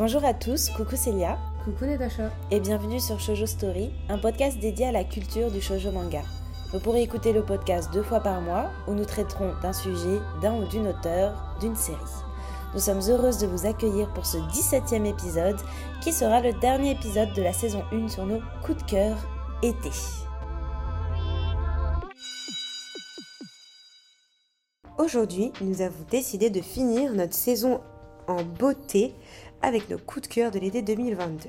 Bonjour 0.00 0.24
à 0.24 0.32
tous, 0.32 0.70
coucou 0.70 0.96
Célia. 0.96 1.36
Coucou 1.62 1.84
Natacha. 1.84 2.30
Et 2.50 2.58
bienvenue 2.58 2.98
sur 2.98 3.20
Shoujo 3.20 3.44
Story, 3.44 3.90
un 4.08 4.16
podcast 4.16 4.58
dédié 4.58 4.86
à 4.86 4.92
la 4.92 5.04
culture 5.04 5.50
du 5.50 5.60
shoujo 5.60 5.92
manga. 5.92 6.22
Vous 6.72 6.80
pourrez 6.80 7.02
écouter 7.02 7.34
le 7.34 7.44
podcast 7.44 7.92
deux 7.92 8.02
fois 8.02 8.20
par 8.20 8.40
mois 8.40 8.70
où 8.88 8.94
nous 8.94 9.04
traiterons 9.04 9.52
d'un 9.60 9.74
sujet, 9.74 10.18
d'un 10.40 10.54
ou 10.54 10.66
d'une 10.68 10.86
auteur, 10.86 11.54
d'une 11.60 11.76
série. 11.76 11.98
Nous 12.72 12.80
sommes 12.80 13.02
heureuses 13.10 13.36
de 13.36 13.46
vous 13.46 13.66
accueillir 13.66 14.10
pour 14.14 14.24
ce 14.24 14.38
17e 14.38 15.04
épisode 15.04 15.60
qui 16.00 16.14
sera 16.14 16.40
le 16.40 16.54
dernier 16.54 16.92
épisode 16.92 17.34
de 17.34 17.42
la 17.42 17.52
saison 17.52 17.84
1 17.92 18.08
sur 18.08 18.24
nos 18.24 18.40
coups 18.64 18.82
de 18.82 18.90
cœur 18.90 19.18
été. 19.62 19.90
Aujourd'hui, 24.96 25.52
nous 25.60 25.82
avons 25.82 26.06
décidé 26.10 26.48
de 26.48 26.62
finir 26.62 27.12
notre 27.12 27.34
saison 27.34 27.82
en 28.30 28.42
beauté 28.44 29.14
avec 29.62 29.90
nos 29.90 29.98
coups 29.98 30.28
de 30.28 30.34
cœur 30.34 30.50
de 30.50 30.58
l'été 30.58 30.82
2022. 30.82 31.48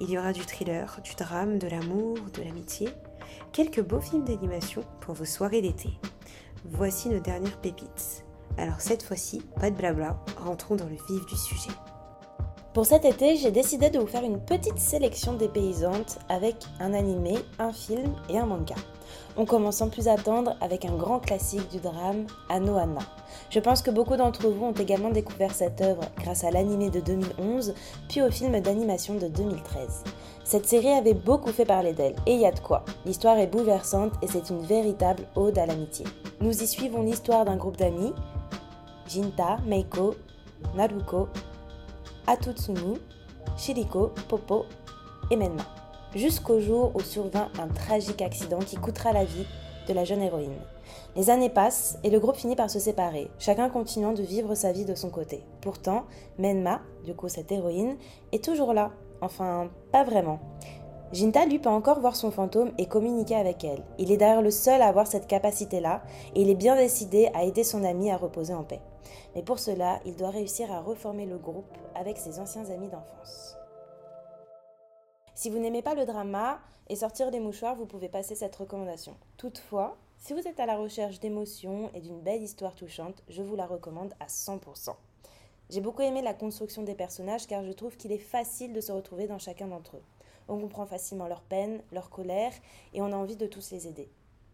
Il 0.00 0.10
y 0.10 0.18
aura 0.18 0.32
du 0.32 0.40
thriller, 0.40 1.00
du 1.02 1.14
drame, 1.14 1.58
de 1.58 1.68
l'amour, 1.68 2.16
de 2.34 2.42
l'amitié, 2.42 2.88
quelques 3.52 3.82
beaux 3.82 4.00
films 4.00 4.24
d'animation 4.24 4.82
pour 5.00 5.14
vos 5.14 5.24
soirées 5.24 5.62
d'été. 5.62 5.90
Voici 6.64 7.08
nos 7.08 7.20
dernières 7.20 7.60
pépites. 7.60 8.24
Alors 8.56 8.80
cette 8.80 9.02
fois-ci, 9.02 9.42
pas 9.60 9.70
de 9.70 9.76
blabla, 9.76 10.18
rentrons 10.36 10.76
dans 10.76 10.88
le 10.88 10.96
vif 11.08 11.26
du 11.26 11.36
sujet. 11.36 11.70
Pour 12.78 12.86
cet 12.86 13.04
été, 13.04 13.34
j'ai 13.34 13.50
décidé 13.50 13.90
de 13.90 13.98
vous 13.98 14.06
faire 14.06 14.22
une 14.22 14.38
petite 14.38 14.78
sélection 14.78 15.32
dépaysantes 15.32 16.20
avec 16.28 16.54
un 16.78 16.94
animé, 16.94 17.34
un 17.58 17.72
film 17.72 18.14
et 18.28 18.38
un 18.38 18.46
manga. 18.46 18.76
On 19.36 19.46
commence 19.46 19.78
sans 19.78 19.88
plus 19.88 20.06
attendre 20.06 20.54
avec 20.60 20.84
un 20.84 20.94
grand 20.94 21.18
classique 21.18 21.68
du 21.72 21.78
drame, 21.80 22.26
Anohana. 22.48 23.00
Je 23.50 23.58
pense 23.58 23.82
que 23.82 23.90
beaucoup 23.90 24.14
d'entre 24.14 24.46
vous 24.46 24.64
ont 24.64 24.72
également 24.74 25.10
découvert 25.10 25.52
cette 25.52 25.80
œuvre 25.80 26.04
grâce 26.18 26.44
à 26.44 26.52
l'animé 26.52 26.88
de 26.88 27.00
2011, 27.00 27.74
puis 28.08 28.22
au 28.22 28.30
film 28.30 28.60
d'animation 28.60 29.14
de 29.16 29.26
2013. 29.26 30.04
Cette 30.44 30.66
série 30.66 30.92
avait 30.92 31.14
beaucoup 31.14 31.50
fait 31.50 31.64
parler 31.64 31.94
d'elle, 31.94 32.14
et 32.26 32.34
il 32.34 32.40
y 32.40 32.46
a 32.46 32.52
de 32.52 32.60
quoi. 32.60 32.84
L'histoire 33.04 33.38
est 33.38 33.48
bouleversante 33.48 34.12
et 34.22 34.28
c'est 34.28 34.50
une 34.50 34.62
véritable 34.62 35.24
ode 35.34 35.58
à 35.58 35.66
l'amitié. 35.66 36.06
Nous 36.40 36.62
y 36.62 36.66
suivons 36.68 37.02
l'histoire 37.02 37.44
d'un 37.44 37.56
groupe 37.56 37.76
d'amis, 37.76 38.12
Jinta, 39.08 39.56
Meiko, 39.66 40.14
Naruko, 40.76 41.26
Atutsumu, 42.28 42.98
Shiriko, 43.56 44.12
Popo 44.28 44.66
et 45.30 45.36
Menma. 45.36 45.62
Jusqu'au 46.14 46.60
jour 46.60 46.92
où 46.94 47.00
survint 47.00 47.48
un 47.58 47.68
tragique 47.68 48.20
accident 48.20 48.58
qui 48.58 48.76
coûtera 48.76 49.14
la 49.14 49.24
vie 49.24 49.46
de 49.88 49.94
la 49.94 50.04
jeune 50.04 50.20
héroïne. 50.20 50.58
Les 51.16 51.30
années 51.30 51.48
passent 51.48 51.98
et 52.04 52.10
le 52.10 52.20
groupe 52.20 52.36
finit 52.36 52.54
par 52.54 52.68
se 52.68 52.78
séparer, 52.78 53.30
chacun 53.38 53.70
continuant 53.70 54.12
de 54.12 54.22
vivre 54.22 54.54
sa 54.54 54.72
vie 54.72 54.84
de 54.84 54.94
son 54.94 55.08
côté. 55.08 55.42
Pourtant, 55.62 56.04
Menma, 56.38 56.82
du 57.06 57.14
coup 57.14 57.30
cette 57.30 57.50
héroïne, 57.50 57.96
est 58.32 58.44
toujours 58.44 58.74
là. 58.74 58.90
Enfin, 59.22 59.70
pas 59.90 60.04
vraiment. 60.04 60.38
Jinta, 61.12 61.46
lui, 61.46 61.58
peut 61.58 61.70
encore 61.70 62.00
voir 62.00 62.14
son 62.14 62.30
fantôme 62.30 62.72
et 62.76 62.84
communiquer 62.84 63.36
avec 63.36 63.64
elle. 63.64 63.82
Il 63.96 64.12
est 64.12 64.18
d'ailleurs 64.18 64.42
le 64.42 64.50
seul 64.50 64.82
à 64.82 64.88
avoir 64.88 65.06
cette 65.06 65.28
capacité-là 65.28 66.02
et 66.34 66.42
il 66.42 66.50
est 66.50 66.54
bien 66.54 66.76
décidé 66.76 67.30
à 67.32 67.44
aider 67.44 67.64
son 67.64 67.84
ami 67.84 68.10
à 68.10 68.18
reposer 68.18 68.52
en 68.52 68.64
paix. 68.64 68.80
Mais 69.34 69.42
pour 69.42 69.58
cela, 69.58 70.00
il 70.04 70.16
doit 70.16 70.30
réussir 70.30 70.72
à 70.72 70.80
reformer 70.80 71.26
le 71.26 71.38
groupe 71.38 71.76
avec 71.94 72.18
ses 72.18 72.38
anciens 72.38 72.68
amis 72.70 72.88
d'enfance. 72.88 73.56
Si 75.34 75.50
vous 75.50 75.58
n'aimez 75.58 75.82
pas 75.82 75.94
le 75.94 76.04
drama 76.04 76.58
et 76.88 76.96
sortir 76.96 77.30
des 77.30 77.40
mouchoirs, 77.40 77.76
vous 77.76 77.86
pouvez 77.86 78.08
passer 78.08 78.34
cette 78.34 78.56
recommandation. 78.56 79.16
Toutefois, 79.36 79.96
si 80.18 80.32
vous 80.32 80.48
êtes 80.48 80.58
à 80.58 80.66
la 80.66 80.76
recherche 80.76 81.20
d'émotions 81.20 81.90
et 81.94 82.00
d'une 82.00 82.20
belle 82.20 82.42
histoire 82.42 82.74
touchante, 82.74 83.22
je 83.28 83.42
vous 83.42 83.54
la 83.54 83.66
recommande 83.66 84.14
à 84.18 84.26
100%. 84.26 84.96
J'ai 85.70 85.80
beaucoup 85.80 86.02
aimé 86.02 86.22
la 86.22 86.34
construction 86.34 86.82
des 86.82 86.94
personnages 86.94 87.46
car 87.46 87.62
je 87.62 87.72
trouve 87.72 87.96
qu'il 87.96 88.10
est 88.10 88.18
facile 88.18 88.72
de 88.72 88.80
se 88.80 88.90
retrouver 88.90 89.28
dans 89.28 89.38
chacun 89.38 89.68
d'entre 89.68 89.96
eux. 89.96 90.02
On 90.48 90.58
comprend 90.58 90.86
facilement 90.86 91.28
leur 91.28 91.42
peine, 91.42 91.82
leur 91.92 92.10
colère 92.10 92.52
et 92.94 93.02
on 93.02 93.12
a 93.12 93.16
envie 93.16 93.36
de 93.36 93.46
tous 93.46 93.70
les 93.70 93.86
aider. 93.86 94.10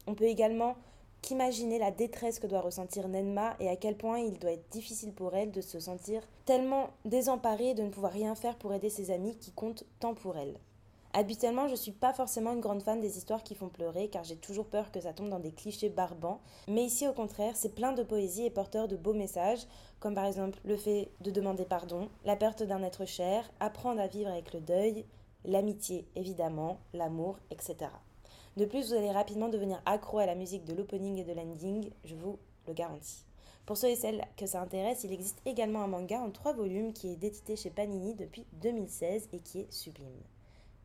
On 0.06 0.14
peut 0.14 0.24
également 0.24 0.76
qu'imaginer 1.24 1.78
la 1.78 1.90
détresse 1.90 2.38
que 2.38 2.46
doit 2.46 2.60
ressentir 2.60 3.08
Nenma 3.08 3.56
et 3.58 3.70
à 3.70 3.76
quel 3.76 3.96
point 3.96 4.18
il 4.18 4.38
doit 4.38 4.52
être 4.52 4.68
difficile 4.70 5.14
pour 5.14 5.34
elle 5.34 5.50
de 5.52 5.62
se 5.62 5.80
sentir 5.80 6.20
tellement 6.44 6.90
désemparée 7.06 7.72
de 7.72 7.82
ne 7.82 7.88
pouvoir 7.88 8.12
rien 8.12 8.34
faire 8.34 8.56
pour 8.56 8.74
aider 8.74 8.90
ses 8.90 9.10
amis 9.10 9.34
qui 9.38 9.50
comptent 9.50 9.84
tant 10.00 10.12
pour 10.12 10.36
elle. 10.36 10.58
Habituellement, 11.14 11.66
je 11.66 11.72
ne 11.72 11.78
suis 11.78 11.92
pas 11.92 12.12
forcément 12.12 12.52
une 12.52 12.60
grande 12.60 12.82
fan 12.82 13.00
des 13.00 13.16
histoires 13.16 13.42
qui 13.42 13.54
font 13.54 13.68
pleurer 13.68 14.08
car 14.08 14.22
j'ai 14.22 14.36
toujours 14.36 14.66
peur 14.66 14.92
que 14.92 15.00
ça 15.00 15.14
tombe 15.14 15.30
dans 15.30 15.38
des 15.38 15.52
clichés 15.52 15.88
barbants. 15.88 16.40
Mais 16.68 16.84
ici, 16.84 17.08
au 17.08 17.14
contraire, 17.14 17.56
c'est 17.56 17.74
plein 17.74 17.92
de 17.92 18.02
poésie 18.02 18.44
et 18.44 18.50
porteur 18.50 18.86
de 18.86 18.96
beaux 18.96 19.14
messages, 19.14 19.66
comme 20.00 20.14
par 20.14 20.26
exemple 20.26 20.58
le 20.64 20.76
fait 20.76 21.10
de 21.22 21.30
demander 21.30 21.64
pardon, 21.64 22.10
la 22.26 22.36
perte 22.36 22.62
d'un 22.64 22.82
être 22.82 23.06
cher, 23.06 23.50
apprendre 23.60 24.00
à 24.00 24.08
vivre 24.08 24.28
avec 24.28 24.52
le 24.52 24.60
deuil, 24.60 25.06
l'amitié 25.46 26.06
évidemment, 26.16 26.80
l'amour, 26.92 27.38
etc. 27.50 27.86
De 28.56 28.64
plus, 28.64 28.88
vous 28.88 28.94
allez 28.94 29.10
rapidement 29.10 29.48
devenir 29.48 29.82
accro 29.84 30.18
à 30.18 30.26
la 30.26 30.34
musique 30.34 30.64
de 30.64 30.74
l'opening 30.74 31.18
et 31.18 31.24
de 31.24 31.32
l'ending, 31.32 31.90
je 32.04 32.14
vous 32.14 32.38
le 32.66 32.72
garantis. 32.72 33.24
Pour 33.66 33.76
ceux 33.76 33.88
et 33.88 33.96
celles 33.96 34.24
que 34.36 34.46
ça 34.46 34.60
intéresse, 34.60 35.04
il 35.04 35.12
existe 35.12 35.40
également 35.46 35.82
un 35.82 35.86
manga 35.86 36.20
en 36.20 36.30
trois 36.30 36.52
volumes 36.52 36.92
qui 36.92 37.08
est 37.08 37.24
édité 37.24 37.56
chez 37.56 37.70
Panini 37.70 38.14
depuis 38.14 38.44
2016 38.60 39.28
et 39.32 39.38
qui 39.38 39.60
est 39.60 39.72
sublime. 39.72 40.20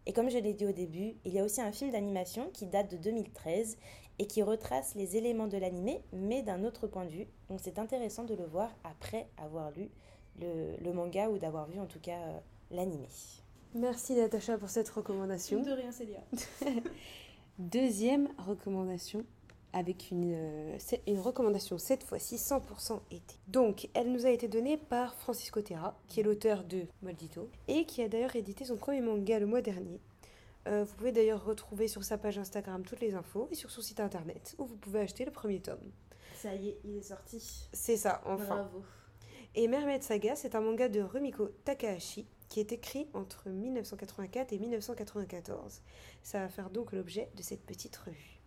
Et 0.06 0.14
comme 0.14 0.30
je 0.30 0.38
l'ai 0.38 0.54
dit 0.54 0.66
au 0.66 0.72
début, 0.72 1.16
il 1.26 1.34
y 1.34 1.40
a 1.40 1.44
aussi 1.44 1.62
un 1.62 1.72
film 1.72 1.92
d'animation 1.92 2.50
qui 2.54 2.66
date 2.66 2.90
de 2.90 2.98
2013 2.98 3.78
et 4.18 4.28
qui 4.28 4.42
retrace 4.42 4.96
les 4.96 5.18
éléments 5.18 5.48
de 5.48 5.58
l'animé, 5.58 6.02
mais 6.14 6.42
d'un 6.42 6.64
autre 6.64 6.88
point 6.88 7.06
de 7.06 7.12
vue. 7.12 7.28
Donc 7.50 7.60
c'est 7.62 7.80
intéressant 7.80 8.24
de 8.24 8.34
le 8.34 8.46
voir 8.46 8.72
après 8.84 9.28
avoir 9.38 9.72
lu 9.72 9.90
le, 10.40 10.94
manga 10.94 11.30
ou 11.30 11.38
d'avoir 11.38 11.68
vu 11.68 11.80
en 11.80 11.86
tout 11.86 12.00
cas 12.00 12.18
euh, 12.18 12.40
l'animé. 12.72 13.08
Merci 13.76 14.16
Natacha 14.16 14.58
pour 14.58 14.70
cette 14.70 14.90
recommandation. 14.90 15.62
De 15.62 15.72
rien 15.72 15.92
Célia. 15.92 16.22
Deuxième 17.60 18.30
recommandation 18.38 19.26
avec 19.74 20.12
une, 20.12 20.32
euh, 20.34 20.78
une 21.08 21.20
recommandation 21.20 21.78
cette 21.78 22.06
fois-ci 22.06 22.38
100% 22.38 23.02
été. 23.12 23.36
Donc, 23.50 23.90
elle 23.94 24.14
nous 24.14 24.26
a 24.26 24.30
été 24.30 24.48
donnée 24.48 24.78
par 24.78 25.14
Francisco 25.16 25.62
Terra, 25.62 26.00
qui 26.08 26.22
est 26.22 26.24
l'auteur 26.24 26.64
de 26.64 26.88
Maldito, 27.02 27.50
et 27.68 27.84
qui 27.84 28.02
a 28.02 28.08
d'ailleurs 28.08 28.38
édité 28.38 28.64
son 28.64 28.78
premier 28.78 29.02
manga 29.02 29.40
le 29.40 29.46
mois 29.46 29.60
dernier. 29.62 30.00
Euh, 30.70 30.86
vous 30.86 30.96
pouvez 30.96 31.12
d'ailleurs 31.12 31.44
retrouver 31.44 31.90
sur 31.90 32.06
sa 32.06 32.18
page 32.18 32.38
Instagram 32.38 32.84
toutes 32.84 33.02
les 33.02 33.14
infos 33.14 33.50
et 33.52 33.56
sur 33.56 33.72
son 33.72 33.82
site 33.82 34.00
internet 34.00 34.56
où 34.58 34.66
vous 34.66 34.78
pouvez 34.78 35.02
acheter 35.02 35.26
le 35.26 35.32
premier 35.32 35.60
tome. 35.60 35.92
Ça 36.36 36.56
y 36.56 36.70
est, 36.70 36.78
il 36.86 36.96
est 36.96 37.02
sorti. 37.02 37.68
C'est 37.74 37.98
ça, 37.98 38.22
enfin. 38.26 38.56
Bravo. 38.56 38.84
Et 39.56 39.68
Mermaid 39.68 40.02
Saga, 40.02 40.38
c'est 40.38 40.56
un 40.56 40.62
manga 40.62 40.88
de 40.88 41.02
Rumiko 41.02 41.50
Takahashi 41.66 42.26
qui 42.50 42.60
est 42.60 42.72
écrit 42.72 43.08
entre 43.14 43.48
1984 43.50 44.52
et 44.52 44.60
1994. 44.60 45.82
Ça 46.24 46.40
va 46.40 46.50
faire 46.50 46.70
donc 46.70 46.92
l'objet 46.92 47.30
de 47.36 47.42
cette 47.42 47.66
petite 47.66 47.96
revue. 47.96 48.40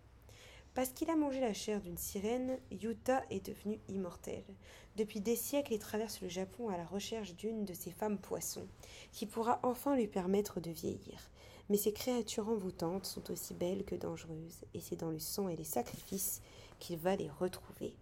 Parce 0.74 0.88
qu'il 0.90 1.10
a 1.10 1.16
mangé 1.16 1.40
la 1.40 1.52
chair 1.52 1.80
d'une 1.80 1.98
sirène, 1.98 2.58
Yuta 2.70 3.22
est 3.30 3.44
devenu 3.46 3.78
immortel. 3.88 4.42
Depuis 4.96 5.20
des 5.20 5.36
siècles, 5.36 5.74
il 5.74 5.78
traverse 5.78 6.20
le 6.22 6.28
Japon 6.28 6.70
à 6.70 6.78
la 6.78 6.86
recherche 6.86 7.34
d'une 7.34 7.64
de 7.64 7.74
ces 7.74 7.90
femmes 7.90 8.18
poissons, 8.18 8.66
qui 9.12 9.26
pourra 9.26 9.60
enfin 9.62 9.96
lui 9.96 10.08
permettre 10.08 10.60
de 10.60 10.70
vieillir. 10.70 11.30
Mais 11.68 11.76
ces 11.76 11.92
créatures 11.92 12.48
envoûtantes 12.48 13.04
sont 13.04 13.30
aussi 13.30 13.54
belles 13.54 13.84
que 13.84 13.94
dangereuses, 13.94 14.64
et 14.74 14.80
c'est 14.80 14.96
dans 14.96 15.10
le 15.10 15.18
sang 15.18 15.48
et 15.48 15.56
les 15.56 15.64
sacrifices 15.64 16.40
qu'il 16.78 16.98
va 16.98 17.16
les 17.16 17.30
retrouver. 17.30 17.94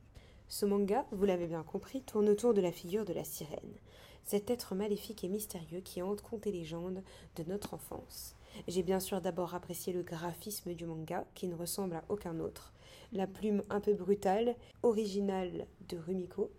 Ce 0.51 0.67
manga, 0.67 1.07
vous 1.13 1.25
l'avez 1.27 1.47
bien 1.47 1.63
compris, 1.63 2.03
tourne 2.03 2.29
autour 2.29 2.55
de 2.55 2.61
la 2.61 2.73
figure 2.73 3.05
de 3.05 3.13
la 3.13 3.23
sirène, 3.23 3.79
cet 4.25 4.51
être 4.51 4.75
maléfique 4.75 5.23
et 5.23 5.29
mystérieux 5.29 5.81
qui 5.81 6.03
hante 6.03 6.23
contes 6.23 6.45
et 6.45 6.51
légendes 6.51 7.05
de 7.37 7.45
notre 7.45 7.73
enfance. 7.73 8.35
J'ai 8.67 8.83
bien 8.83 8.99
sûr 8.99 9.21
d'abord 9.21 9.55
apprécié 9.55 9.93
le 9.93 10.03
graphisme 10.03 10.75
du 10.75 10.87
manga, 10.87 11.25
qui 11.37 11.47
ne 11.47 11.55
ressemble 11.55 11.95
à 11.95 12.05
aucun 12.09 12.41
autre. 12.41 12.73
La 13.13 13.29
plume 13.29 13.63
un 13.71 13.79
peu 13.81 13.95
brutale, 13.95 14.57
originale 14.83 15.69
de 15.89 15.97
Rumiko. 15.97 16.51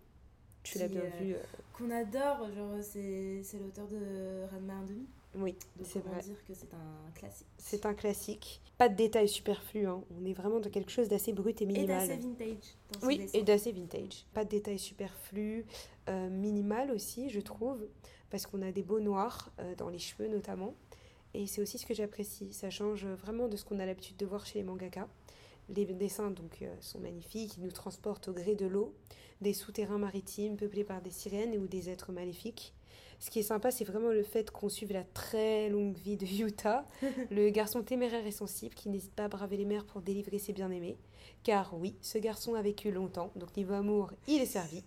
Tu 0.64 0.80
l'as 0.80 0.88
bien 0.88 1.04
vu. 1.20 1.34
Euh, 1.34 1.44
qu'on 1.74 1.92
adore, 1.92 2.50
genre 2.56 2.82
c'est, 2.82 3.44
l'auteur 3.60 3.90
de 3.90 4.46
Ranma 4.54 4.74
1 4.74 4.84
demi. 4.86 5.06
Oui, 5.36 5.56
c'est 5.84 6.04
vrai. 6.04 6.22
dire 6.22 6.44
que 6.46 6.54
c'est 6.54 6.74
un 6.74 7.12
classique. 7.14 7.48
C'est 7.58 7.86
un 7.86 7.94
classique. 7.94 8.62
Pas 8.78 8.90
de 8.90 8.96
détails 8.96 9.30
superflus, 9.30 9.88
hein. 9.88 10.04
on 10.20 10.26
est 10.26 10.34
vraiment 10.34 10.60
dans 10.60 10.70
quelque 10.70 10.92
chose 10.92 11.08
d'assez 11.08 11.34
brut 11.34 11.62
et 11.62 11.66
minimal. 11.66 12.04
Et 12.04 12.08
d'assez 12.08 12.18
vintage. 12.18 12.76
oui, 13.04 13.28
et 13.34 13.44
d'assez 13.44 13.72
vintage. 13.72 14.26
Pas 14.34 14.44
de 14.44 14.50
détails 14.50 14.80
superflus, 14.80 15.66
euh, 16.10 16.30
minimal 16.30 16.92
aussi, 16.92 17.30
je 17.30 17.40
trouve, 17.40 17.88
parce 18.30 18.46
qu'on 18.46 18.62
a 18.62 18.72
des 18.72 18.84
beaux 18.84 19.00
noirs 19.00 19.52
euh, 19.60 19.76
dans 19.76 19.90
les 19.90 20.00
cheveux 20.00 20.28
notamment. 20.28 20.74
Et 21.34 21.48
c'est 21.48 21.62
aussi 21.62 21.78
ce 21.78 21.86
que 21.86 21.94
j'apprécie. 21.94 22.52
Ça 22.52 22.70
change 22.70 23.06
vraiment 23.06 23.48
de 23.48 23.56
ce 23.56 23.64
qu'on 23.64 23.80
a 23.80 23.86
l'habitude 23.86 24.18
de 24.18 24.26
voir 24.26 24.46
chez 24.46 24.60
les 24.60 24.66
mangaka. 24.66 25.08
Les 25.70 25.86
dessins 25.86 26.32
donc 26.32 26.62
euh, 26.62 26.76
sont 26.82 27.00
magnifiques, 27.00 27.56
ils 27.58 27.64
nous 27.64 27.72
transportent 27.72 28.28
au 28.28 28.34
gré 28.34 28.56
de 28.56 28.66
l'eau, 28.66 28.94
des 29.40 29.54
souterrains 29.54 30.00
maritimes 30.00 30.58
peuplés 30.58 30.84
par 30.84 31.02
des 31.02 31.12
sirènes 31.12 31.58
ou 31.58 31.68
des 31.68 31.90
êtres 31.90 32.12
maléfiques. 32.12 32.74
Ce 33.22 33.30
qui 33.30 33.38
est 33.38 33.44
sympa, 33.44 33.70
c'est 33.70 33.86
vraiment 33.86 34.10
le 34.10 34.24
fait 34.24 34.50
qu'on 34.50 34.68
suive 34.68 34.94
la 34.94 35.04
très 35.04 35.70
longue 35.70 35.96
vie 35.96 36.18
de 36.18 36.26
Yuta, 36.26 36.86
le 37.30 37.52
garçon 37.52 37.84
téméraire 37.84 38.26
et 38.26 38.32
sensible 38.32 38.74
qui 38.74 38.90
n'hésite 38.90 39.14
pas 39.14 39.26
à 39.26 39.28
braver 39.28 39.58
les 39.58 39.66
mers 39.66 39.86
pour 39.86 40.02
délivrer 40.02 40.40
ses 40.40 40.54
bien-aimés. 40.54 40.98
Car 41.44 41.78
oui, 41.78 41.96
ce 42.02 42.18
garçon 42.18 42.56
a 42.56 42.64
vécu 42.64 42.92
longtemps, 42.92 43.32
donc 43.36 43.56
niveau 43.56 43.76
amour, 43.76 44.12
il 44.28 44.42
est 44.42 44.48
servi. 44.48 44.84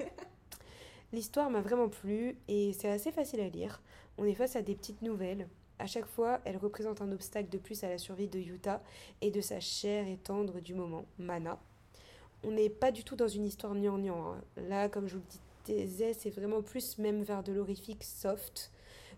L'histoire 1.13 1.49
m'a 1.49 1.61
vraiment 1.61 1.89
plu 1.89 2.37
et 2.49 2.73
c'est 2.73 2.89
assez 2.89 3.13
facile 3.13 3.41
à 3.41 3.49
lire. 3.49 3.81
On 4.19 4.25
est 4.25 4.35
face 4.35 4.57
à 4.57 4.63
des 4.63 4.75
petites 4.75 5.03
nouvelles. 5.03 5.47
À 5.79 5.87
chaque 5.87 6.07
fois, 6.07 6.41
elle 6.45 6.57
représente 6.57 7.03
un 7.03 7.13
obstacle 7.13 7.51
de 7.51 7.59
plus 7.59 7.85
à 7.85 7.89
la 7.89 7.99
survie 7.99 8.27
de 8.27 8.41
Yuta 8.41 8.83
et 9.21 9.31
de 9.31 9.41
sa 9.41 9.61
chère 9.61 10.09
et 10.09 10.17
tendre 10.17 10.59
du 10.59 10.75
moment, 10.75 11.05
Mana. 11.19 11.61
On 12.43 12.51
n'est 12.51 12.69
pas 12.69 12.91
du 12.91 13.05
tout 13.05 13.15
dans 13.15 13.29
une 13.29 13.45
histoire 13.45 13.77
gnangnan. 13.77 14.33
Hein. 14.33 14.45
Là, 14.57 14.89
comme 14.89 15.07
je 15.07 15.15
vous 15.15 15.21
le 15.21 15.27
c'est 15.67 16.31
vraiment 16.31 16.63
plus 16.63 16.99
même 16.99 17.23
vers 17.23 17.43
de 17.43 17.53
l'horrifique 17.53 18.05
soft. 18.05 18.71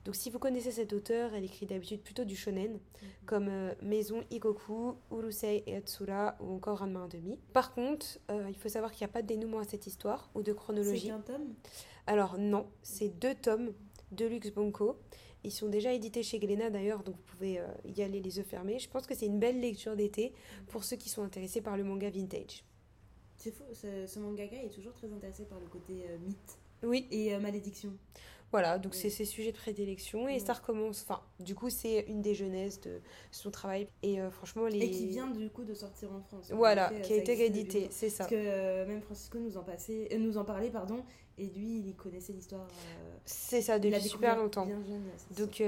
Donc 0.07 0.15
si 0.15 0.31
vous 0.31 0.39
connaissez 0.39 0.71
cette 0.71 0.93
auteure, 0.93 1.35
elle 1.35 1.45
écrit 1.45 1.67
d'habitude 1.67 2.01
plutôt 2.01 2.25
du 2.25 2.37
shonen, 2.37 2.75
mhm. 2.75 3.09
comme 3.27 3.49
euh, 3.49 3.75
Maison 3.83 4.23
Ikoku, 4.31 4.95
Urusei 5.11 5.65
et 5.67 5.75
Atsura 5.75 6.37
ou 6.39 6.55
encore 6.55 6.79
Ranma 6.79 7.01
1 7.01 7.09
demi. 7.09 7.39
Par 7.53 7.75
contre, 7.75 8.07
euh, 8.31 8.47
il 8.49 8.57
faut 8.57 8.69
savoir 8.69 8.93
qu'il 8.93 9.05
n'y 9.05 9.11
a 9.11 9.13
pas 9.13 9.23
de 9.23 9.27
dénouement 9.27 9.59
à 9.59 9.65
cette 9.65 9.89
histoire 9.89 10.31
ou 10.37 10.43
de 10.43 10.53
chronologie. 10.53 11.09
C'est 11.09 11.13
un 11.13 11.21
tome? 11.21 11.55
Alors 12.07 12.39
non, 12.39 12.67
c'est 12.83 13.09
deux 13.19 13.35
tomes 13.35 13.73
de 14.13 14.27
Lux 14.27 14.53
Bonko. 14.53 14.97
Ils 15.43 15.51
sont 15.51 15.69
déjà 15.69 15.93
édités 15.93 16.23
chez 16.23 16.39
Glénat 16.39 16.71
d'ailleurs, 16.71 17.03
donc 17.03 17.17
vous 17.17 17.23
pouvez 17.23 17.59
euh, 17.59 17.67
y 17.85 18.01
aller 18.03 18.21
les 18.21 18.39
yeux 18.39 18.45
fermés. 18.45 18.79
Je 18.79 18.89
pense 18.89 19.09
que 19.09 19.15
c'est 19.15 19.27
une 19.27 19.41
belle 19.41 19.61
lecture 19.61 19.97
d'été 19.97 20.33
pour 20.69 20.85
ceux 20.85 20.97
qui 20.97 21.09
sont 21.09 21.25
intéressés 21.25 21.61
par 21.61 21.77
le 21.77 21.83
manga 21.83 22.11
vintage. 22.11 22.65
C'est 23.37 23.51
fou, 23.53 23.65
ce, 23.73 24.07
ce, 24.07 24.19
mangaka 24.19 24.57
est 24.57 24.75
toujours 24.75 24.93
très 24.93 25.13
intéressé 25.13 25.45
par 25.45 25.61
le 25.61 25.67
côté 25.67 26.05
mythe. 26.25 26.59
Oui. 26.83 27.07
Et 27.11 27.37
malédiction. 27.39 27.93
Voilà, 28.53 28.79
donc 28.79 28.95
c'est 28.95 29.11
ses 29.11 29.25
sujets 29.25 29.51
de 29.51 29.57
prédilection 29.57 30.29
et 30.29 30.39
ça 30.39 30.53
recommence. 30.53 31.05
Enfin, 31.07 31.21
du 31.41 31.55
coup, 31.55 31.69
c'est 31.69 32.05
une 32.09 32.23
des 32.23 32.35
jeunesses 32.35 32.81
de 32.81 33.01
son 33.33 33.51
travail. 33.51 33.89
Et 34.03 34.21
euh, 34.21 34.31
franchement, 34.31 34.67
les. 34.67 34.79
Et 34.79 34.91
qui 34.91 35.09
vient 35.09 35.27
du 35.27 35.51
coup 35.51 35.65
de 35.65 35.75
sortir 35.75 36.13
en 36.13 36.21
France. 36.21 36.53
Voilà, 36.53 36.93
qui 37.03 37.13
a 37.13 37.17
été 37.17 37.35
réédité, 37.35 37.89
c'est 37.91 38.09
ça. 38.09 38.19
Parce 38.19 38.31
que 38.31 38.37
euh, 38.37 38.87
même 38.87 39.03
Francisco 39.03 39.39
nous 39.39 39.57
en, 39.57 39.63
passait, 39.63 40.09
euh, 40.13 40.19
nous 40.19 40.39
en 40.39 40.45
parlait, 40.45 40.71
pardon, 40.71 41.03
et 41.39 41.47
lui, 41.49 41.81
il 41.87 41.95
connaissait 41.97 42.33
l'histoire. 42.33 42.69
c'est 43.25 43.63
ça, 43.63 43.79
depuis 43.79 44.01
super 44.01 44.37
longtemps. 44.37 44.65
Bien 44.65 44.83
jeune, 44.85 45.03
donc, 45.37 45.63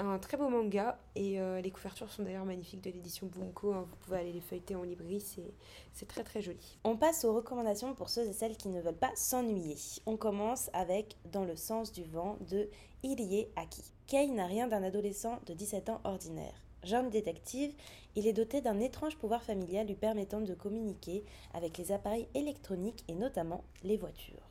un 0.00 0.18
très 0.18 0.36
beau 0.36 0.48
manga 0.48 0.98
et 1.14 1.40
euh, 1.40 1.60
les 1.60 1.70
couvertures 1.70 2.10
sont 2.10 2.22
d'ailleurs 2.22 2.44
magnifiques 2.44 2.82
de 2.82 2.90
l'édition 2.90 3.26
Bunko. 3.26 3.72
Hein. 3.72 3.84
vous 3.88 3.96
pouvez 3.96 4.18
aller 4.18 4.32
les 4.32 4.40
feuilleter 4.40 4.74
en 4.74 4.82
librairie, 4.82 5.20
c'est 5.92 6.06
très 6.06 6.24
très 6.24 6.40
joli. 6.40 6.78
On 6.84 6.96
passe 6.96 7.24
aux 7.24 7.34
recommandations 7.34 7.94
pour 7.94 8.08
ceux 8.08 8.26
et 8.26 8.32
celles 8.32 8.56
qui 8.56 8.68
ne 8.68 8.80
veulent 8.80 8.94
pas 8.94 9.14
s'ennuyer. 9.14 9.76
On 10.06 10.16
commence 10.16 10.70
avec 10.72 11.16
Dans 11.32 11.44
le 11.44 11.56
sens 11.56 11.92
du 11.92 12.04
vent 12.04 12.38
de 12.48 12.68
Irie 13.02 13.46
Aki. 13.56 13.82
Kei 14.06 14.30
n'a 14.30 14.46
rien 14.46 14.66
d'un 14.66 14.82
adolescent 14.82 15.38
de 15.46 15.54
17 15.54 15.90
ans 15.90 16.00
ordinaire. 16.04 16.54
Jeune 16.82 17.10
détective, 17.10 17.74
il 18.16 18.26
est 18.26 18.32
doté 18.32 18.62
d'un 18.62 18.80
étrange 18.80 19.16
pouvoir 19.16 19.42
familial 19.42 19.86
lui 19.86 19.94
permettant 19.94 20.40
de 20.40 20.54
communiquer 20.54 21.24
avec 21.52 21.76
les 21.76 21.92
appareils 21.92 22.28
électroniques 22.34 23.04
et 23.08 23.14
notamment 23.14 23.64
les 23.84 23.98
voitures. 23.98 24.49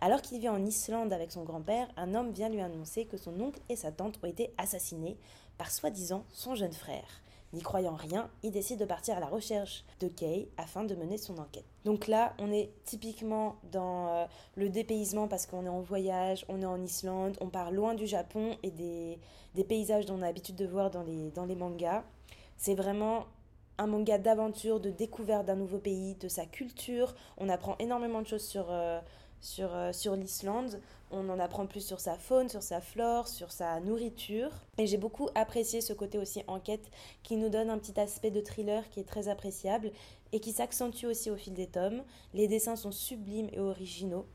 Alors 0.00 0.22
qu'il 0.22 0.40
vit 0.40 0.48
en 0.48 0.64
Islande 0.64 1.12
avec 1.12 1.32
son 1.32 1.44
grand-père, 1.44 1.88
un 1.96 2.14
homme 2.14 2.32
vient 2.32 2.48
lui 2.48 2.60
annoncer 2.60 3.04
que 3.04 3.16
son 3.16 3.38
oncle 3.40 3.60
et 3.68 3.76
sa 3.76 3.92
tante 3.92 4.18
ont 4.22 4.26
été 4.26 4.52
assassinés 4.58 5.16
par 5.58 5.70
soi-disant 5.70 6.24
son 6.32 6.54
jeune 6.54 6.72
frère. 6.72 7.22
N'y 7.52 7.62
croyant 7.62 7.96
rien, 7.96 8.30
il 8.44 8.52
décide 8.52 8.78
de 8.78 8.84
partir 8.84 9.16
à 9.16 9.20
la 9.20 9.26
recherche 9.26 9.84
de 9.98 10.06
Kay 10.06 10.48
afin 10.56 10.84
de 10.84 10.94
mener 10.94 11.18
son 11.18 11.36
enquête. 11.38 11.64
Donc 11.84 12.06
là, 12.06 12.32
on 12.38 12.52
est 12.52 12.70
typiquement 12.84 13.56
dans 13.72 14.06
euh, 14.06 14.24
le 14.54 14.68
dépaysement 14.68 15.26
parce 15.26 15.46
qu'on 15.46 15.66
est 15.66 15.70
en 15.70 15.80
voyage, 15.80 16.46
on 16.48 16.62
est 16.62 16.66
en 16.66 16.80
Islande, 16.80 17.36
on 17.40 17.48
part 17.48 17.72
loin 17.72 17.94
du 17.94 18.06
Japon 18.06 18.56
et 18.62 18.70
des, 18.70 19.18
paysages 19.64 20.06
dont 20.06 20.14
on 20.14 20.22
a 20.22 20.26
l'habitude 20.26 20.54
de 20.54 20.66
voir 20.66 20.92
dans 20.92 21.02
les, 21.02 21.56
mangas. 21.56 22.04
C'est 22.56 22.76
vraiment 22.76 23.26
un 23.78 23.88
manga 23.88 24.18
d'aventure, 24.18 24.78
de 24.78 24.90
découverte 24.90 25.44
d'un 25.46 25.56
nouveau 25.56 25.78
pays, 25.78 26.14
de 26.14 26.28
sa 26.28 26.46
culture. 26.46 27.16
On 27.36 27.48
apprend 27.48 27.74
énormément 27.80 28.22
de 28.22 28.28
choses 28.28 28.46
sur, 28.46 28.70
euh, 28.70 29.00
sur, 29.40 29.74
euh, 29.74 29.92
sur 29.92 30.16
l'Islande. 30.16 30.80
On 31.10 31.28
en 31.28 31.38
apprend 31.38 31.66
plus 31.66 31.84
sur 31.84 31.98
sa 32.00 32.14
faune, 32.14 32.48
sur 32.48 32.62
sa 32.62 32.80
flore, 32.80 33.26
sur 33.26 33.50
sa 33.50 33.80
nourriture. 33.80 34.50
Et 34.78 34.86
j'ai 34.86 34.98
beaucoup 34.98 35.28
apprécié 35.34 35.80
ce 35.80 35.92
côté 35.92 36.18
aussi 36.18 36.42
enquête 36.46 36.90
qui 37.22 37.36
nous 37.36 37.48
donne 37.48 37.70
un 37.70 37.78
petit 37.78 37.98
aspect 37.98 38.30
de 38.30 38.40
thriller 38.40 38.88
qui 38.90 39.00
est 39.00 39.08
très 39.08 39.28
appréciable 39.28 39.90
et 40.32 40.40
qui 40.40 40.52
s'accentue 40.52 41.06
aussi 41.06 41.30
au 41.30 41.36
fil 41.36 41.54
des 41.54 41.66
tomes. 41.66 42.02
Les 42.34 42.48
dessins 42.48 42.76
sont 42.76 42.92
sublimes 42.92 43.48
et 43.52 43.58
originaux. 43.58 44.26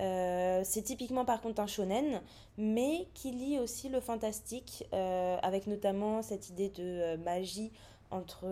Euh, 0.00 0.62
c'est 0.64 0.80
typiquement 0.80 1.26
par 1.26 1.42
contre 1.42 1.60
un 1.60 1.66
shonen, 1.66 2.22
mais 2.56 3.08
qui 3.12 3.30
lie 3.30 3.58
aussi 3.58 3.90
le 3.90 4.00
fantastique, 4.00 4.86
euh, 4.94 5.36
avec 5.42 5.66
notamment 5.66 6.22
cette 6.22 6.48
idée 6.48 6.70
de 6.70 7.16
magie 7.16 7.72
entre, 8.10 8.46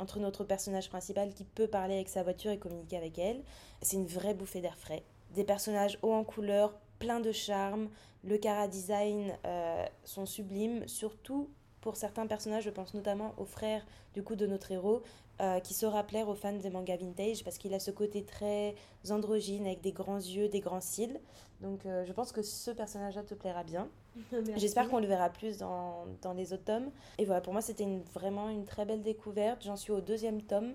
entre 0.00 0.18
notre 0.18 0.42
personnage 0.42 0.88
principal 0.88 1.32
qui 1.32 1.44
peut 1.44 1.68
parler 1.68 1.94
avec 1.94 2.08
sa 2.08 2.24
voiture 2.24 2.50
et 2.50 2.58
communiquer 2.58 2.96
avec 2.96 3.18
elle. 3.18 3.42
C'est 3.82 3.96
une 3.96 4.06
vraie 4.06 4.34
bouffée 4.34 4.60
d'air 4.60 4.76
frais 4.76 5.04
des 5.34 5.44
personnages 5.44 5.98
hauts 6.02 6.12
en 6.12 6.24
couleur, 6.24 6.74
pleins 6.98 7.20
de 7.20 7.32
charme. 7.32 7.88
Le 8.24 8.36
cara 8.38 8.68
design 8.68 9.36
euh, 9.46 9.84
sont 10.04 10.26
sublimes, 10.26 10.86
surtout 10.88 11.48
pour 11.80 11.96
certains 11.96 12.26
personnages, 12.26 12.64
je 12.64 12.70
pense 12.70 12.94
notamment 12.94 13.34
au 13.38 13.44
frère 13.44 13.86
du 14.12 14.22
coup 14.22 14.34
de 14.34 14.46
notre 14.46 14.72
héros, 14.72 15.02
euh, 15.40 15.60
qui 15.60 15.72
saura 15.72 16.02
plaire 16.02 16.28
aux 16.28 16.34
fans 16.34 16.52
des 16.52 16.70
mangas 16.70 16.96
vintage 16.96 17.44
parce 17.44 17.58
qu'il 17.58 17.72
a 17.72 17.78
ce 17.78 17.92
côté 17.92 18.24
très 18.24 18.74
androgyne 19.08 19.66
avec 19.66 19.80
des 19.80 19.92
grands 19.92 20.16
yeux, 20.16 20.48
des 20.48 20.58
grands 20.58 20.80
cils. 20.80 21.20
Donc 21.60 21.86
euh, 21.86 22.04
je 22.04 22.12
pense 22.12 22.32
que 22.32 22.42
ce 22.42 22.72
personnage-là 22.72 23.22
te 23.22 23.34
plaira 23.34 23.62
bien. 23.62 23.88
J'espère 24.56 24.88
qu'on 24.88 24.98
le 24.98 25.06
verra 25.06 25.30
plus 25.30 25.58
dans, 25.58 26.06
dans, 26.22 26.32
les 26.32 26.52
autres 26.52 26.64
tomes. 26.64 26.90
Et 27.18 27.24
voilà, 27.24 27.40
pour 27.40 27.52
moi 27.52 27.62
c'était 27.62 27.86
vraiment 28.12 28.48
une 28.48 28.64
très 28.64 28.84
belle 28.84 29.02
découverte. 29.02 29.62
J'en 29.62 29.76
suis 29.76 29.92
au 29.92 30.00
deuxième 30.00 30.42
tome 30.42 30.72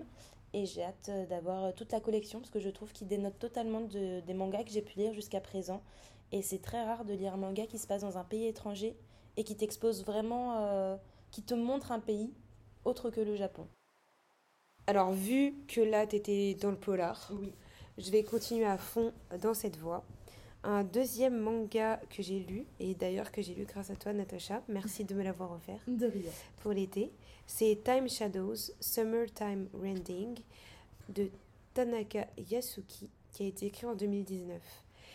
et 0.54 0.66
j'ai 0.66 0.84
hâte 0.84 1.08
euh, 1.08 1.26
d'avoir 1.26 1.64
euh, 1.64 1.72
toute 1.72 1.90
la 1.92 2.00
collection 2.00 2.38
parce 2.38 2.50
que 2.50 2.60
je 2.60 2.70
trouve 2.70 2.92
qu'il 2.92 3.08
dénote 3.08 3.38
totalement 3.38 3.80
de, 3.80 4.20
des 4.20 4.34
mangas 4.34 4.62
que 4.62 4.70
j'ai 4.70 4.82
pu 4.82 4.98
lire 4.98 5.12
jusqu'à 5.12 5.40
présent. 5.40 5.82
Et 6.30 6.42
c'est 6.42 6.60
très 6.60 6.82
rare 6.84 7.04
de 7.04 7.12
lire 7.12 7.34
un 7.34 7.36
manga 7.36 7.66
qui 7.66 7.78
se 7.78 7.86
passe 7.86 8.02
dans 8.02 8.16
un 8.18 8.24
pays 8.24 8.46
étranger 8.46 8.96
et 9.36 9.42
qui 9.42 9.56
t'expose 9.56 10.04
vraiment, 10.04 10.56
euh, 10.58 10.96
qui 11.32 11.42
te 11.42 11.54
montre 11.54 11.90
un 11.90 11.98
pays 11.98 12.32
autre 12.84 13.10
que 13.10 13.20
le 13.20 13.34
Japon. 13.34 13.66
Alors, 14.86 15.12
vu 15.12 15.54
que 15.66 15.80
là, 15.80 16.06
tu 16.06 16.16
étais 16.16 16.54
dans 16.54 16.70
le 16.70 16.76
polar, 16.76 17.30
oui. 17.32 17.52
je 17.98 18.10
vais 18.10 18.22
continuer 18.22 18.66
à 18.66 18.78
fond 18.78 19.12
dans 19.40 19.54
cette 19.54 19.76
voie. 19.76 20.04
Un 20.64 20.82
deuxième 20.82 21.38
manga 21.38 22.00
que 22.10 22.22
j'ai 22.22 22.40
lu, 22.40 22.66
et 22.80 22.94
d'ailleurs 22.94 23.30
que 23.30 23.42
j'ai 23.42 23.54
lu 23.54 23.64
grâce 23.64 23.90
à 23.90 23.96
toi, 23.96 24.12
Natacha, 24.12 24.62
merci 24.68 25.04
de 25.04 25.14
me 25.14 25.22
l'avoir 25.22 25.52
offert. 25.52 25.78
De 25.86 26.06
rien. 26.06 26.30
Pour 26.62 26.72
l'été 26.72 27.12
c'est 27.46 27.78
Time 27.84 28.08
Shadows, 28.08 28.72
Summertime 28.80 29.68
Rending 29.74 30.38
de 31.10 31.30
Tanaka 31.74 32.26
Yasuki 32.50 33.10
qui 33.32 33.42
a 33.42 33.46
été 33.46 33.66
écrit 33.66 33.86
en 33.86 33.94
2019. 33.94 34.60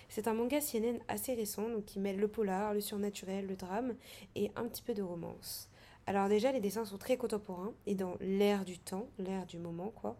C'est 0.09 0.27
un 0.27 0.33
manga 0.33 0.59
CNN 0.59 0.99
assez 1.07 1.33
récent 1.33 1.69
donc 1.69 1.85
qui 1.85 1.99
mêle 1.99 2.17
le 2.17 2.27
polar, 2.27 2.73
le 2.73 2.81
surnaturel, 2.81 3.47
le 3.47 3.55
drame 3.55 3.95
et 4.35 4.51
un 4.55 4.65
petit 4.67 4.81
peu 4.81 4.93
de 4.93 5.01
romance. 5.01 5.69
Alors 6.05 6.27
déjà 6.27 6.51
les 6.51 6.59
dessins 6.59 6.85
sont 6.85 6.97
très 6.97 7.17
contemporains 7.17 7.73
et 7.85 7.95
dans 7.95 8.15
l'air 8.19 8.65
du 8.65 8.79
temps, 8.79 9.07
l'air 9.17 9.45
du 9.45 9.57
moment 9.57 9.91
quoi. 9.95 10.17